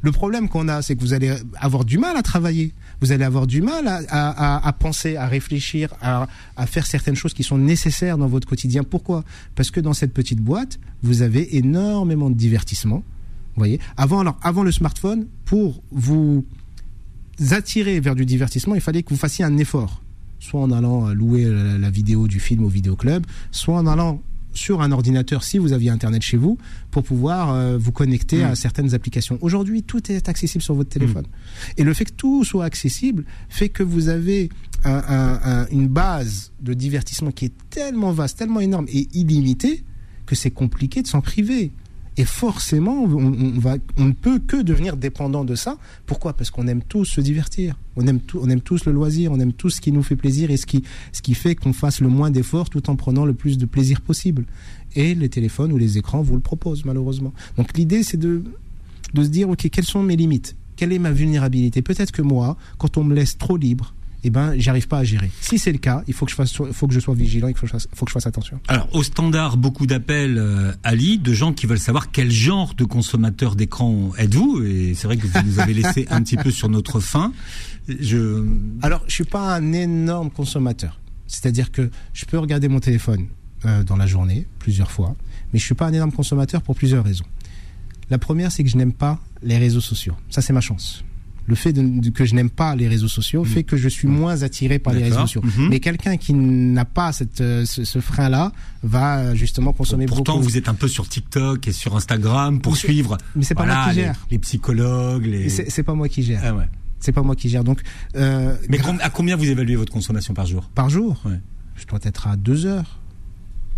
[0.01, 2.73] Le problème qu'on a, c'est que vous allez avoir du mal à travailler.
[3.01, 6.29] Vous allez avoir du mal à, penser, à réfléchir, à,
[6.67, 8.85] faire certaines choses qui sont nécessaires dans votre quotidien.
[8.85, 9.25] Pourquoi?
[9.55, 13.03] Parce que dans cette petite boîte, vous avez énormément de divertissements.
[13.57, 13.81] Voyez?
[13.97, 16.45] Avant, alors, avant le smartphone, pour vous
[17.51, 20.03] attirer vers du divertissement, il fallait que vous fassiez un effort.
[20.41, 24.23] Soit en allant euh, louer la, la vidéo du film au vidéoclub, soit en allant
[24.55, 26.59] sur un ordinateur si vous aviez internet chez vous
[26.91, 28.47] pour pouvoir euh, vous connecter Mm.
[28.47, 29.39] à certaines applications.
[29.41, 31.27] Aujourd'hui, tout est accessible sur votre téléphone.
[31.77, 34.49] Et le fait que tout soit accessible fait que vous avez
[34.85, 39.85] un- un- un- une base de divertissement qui est tellement vaste, tellement énorme et illimitée
[40.27, 41.71] que c'est compliqué de s'en priver.
[42.19, 45.79] Et forcément, on, ne peut que devenir dépendant de ça.
[46.05, 46.33] Pourquoi?
[46.33, 47.79] Parce qu'on aime tous se divertir.
[47.95, 49.31] On aime, tout, on aime tous le loisir.
[49.31, 51.73] On aime tout ce qui nous fait plaisir et ce qui, ce qui fait qu'on
[51.73, 54.47] fasse le moins d'efforts tout en prenant le plus de plaisir possible.
[54.97, 57.33] Et les téléphones ou les écrans vous le proposent, malheureusement.
[57.57, 58.43] Donc l'idée, c'est de,
[59.15, 60.57] de se dire, OK, quelles sont mes limites?
[60.75, 61.83] Quelle est ma vulnérabilité?
[61.83, 63.95] Peut-être que moi, quand on me laisse trop libre,
[64.25, 65.31] eh ben, j'arrive pas à gérer.
[65.41, 67.55] Si c'est le cas, il faut que je fasse, faut que je sois vigilant, il
[67.55, 68.61] faut que je fasse, faut que je fasse attention.
[68.69, 72.85] Alors, au standard, beaucoup d'appels, euh, Ali, de gens qui veulent savoir quel genre de
[72.85, 74.63] consommateur d'écran êtes-vous.
[74.65, 77.33] Et c'est vrai que vous nous avez laissé un petit peu sur notre faim.
[77.89, 78.45] Je...
[78.83, 81.01] Alors, je suis pas un énorme consommateur.
[81.27, 83.29] C'est-à-dire que je peux regarder mon téléphone
[83.65, 85.15] euh, dans la journée plusieurs fois,
[85.53, 87.27] mais je suis pas un énorme consommateur pour plusieurs raisons.
[88.11, 90.15] La première, c'est que je n'aime pas les réseaux sociaux.
[90.31, 91.05] Ça, c'est ma chance.
[91.49, 94.07] Le fait de, de- que je n'aime pas les réseaux sociaux fait que je suis
[94.07, 95.41] moins attiré par les réseaux sociaux.
[95.43, 95.69] Mhm.
[95.71, 100.35] Mais quelqu'un qui n'a pas cette, euh, ce, ce frein-là va euh, justement consommer Pourtant,
[100.35, 100.45] beaucoup.
[100.45, 103.65] vous êtes un peu sur TikTok et sur Instagram pour Mais suivre mais c'est pas
[103.65, 104.27] voilà, moi qui gère.
[104.31, 105.25] les psychologues.
[105.25, 105.49] Les...
[105.49, 106.43] C'est pas moi qui gère.
[106.45, 106.69] Ah ouais.
[107.01, 107.65] C'est pas moi qui gère.
[107.65, 107.81] Donc,
[108.17, 110.69] euh, Mais à combien vous évaluez votre consommation par jour?
[110.75, 111.41] Par jour, Ouais.
[111.77, 112.99] je dois être à deux heures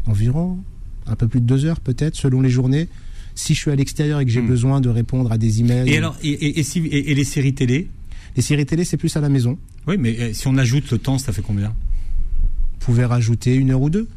[0.06, 0.58] environ,
[1.06, 2.88] un peu plus de deux heures peut-être selon les journées.
[3.41, 4.47] Si je suis à l'extérieur et que j'ai Hmm.
[4.49, 7.24] besoin de répondre à des emails, Et alors, et, et- et si, et, et les
[7.24, 7.88] séries télé
[8.36, 9.59] les séries télé, c'est plus à la maison.
[9.88, 11.70] Oui, mais euh, si on ajoute le temps, ça fait combien?
[11.70, 14.09] Vous pouvez rajouter une heure ou deux.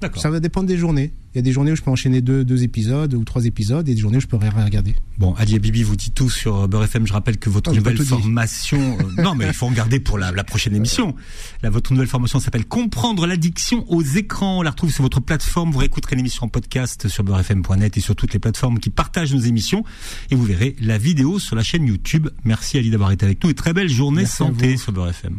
[0.00, 0.22] D'accord.
[0.22, 1.10] Ça va dépendre des journées.
[1.34, 3.88] Il y a des journées où je peux enchaîner deux, deux épisodes ou trois épisodes
[3.88, 4.94] et des journées où je peux rien regarder.
[5.18, 7.08] Bon, Ali et Bibi vous dit tout sur euh, Beurre FM.
[7.08, 9.98] Je rappelle que votre Oh, pas nouvelle formation, euh, non mais il faut en garder
[9.98, 11.16] pour la, la prochaine émission.
[11.62, 14.58] Là, votre nouvelle formation s'appelle Comprendre l'addiction aux écrans.
[14.58, 15.72] On la retrouve sur votre plateforme.
[15.72, 19.40] Vous réécouterez l'émission en podcast sur beurrefm.net et sur toutes les plateformes qui partagent nos
[19.40, 19.82] émissions.
[20.30, 22.28] Et vous verrez la vidéo sur la chaîne YouTube.
[22.44, 25.38] Merci Ali d'avoir été avec nous et très belle journée Merci santé sur Beurre FM.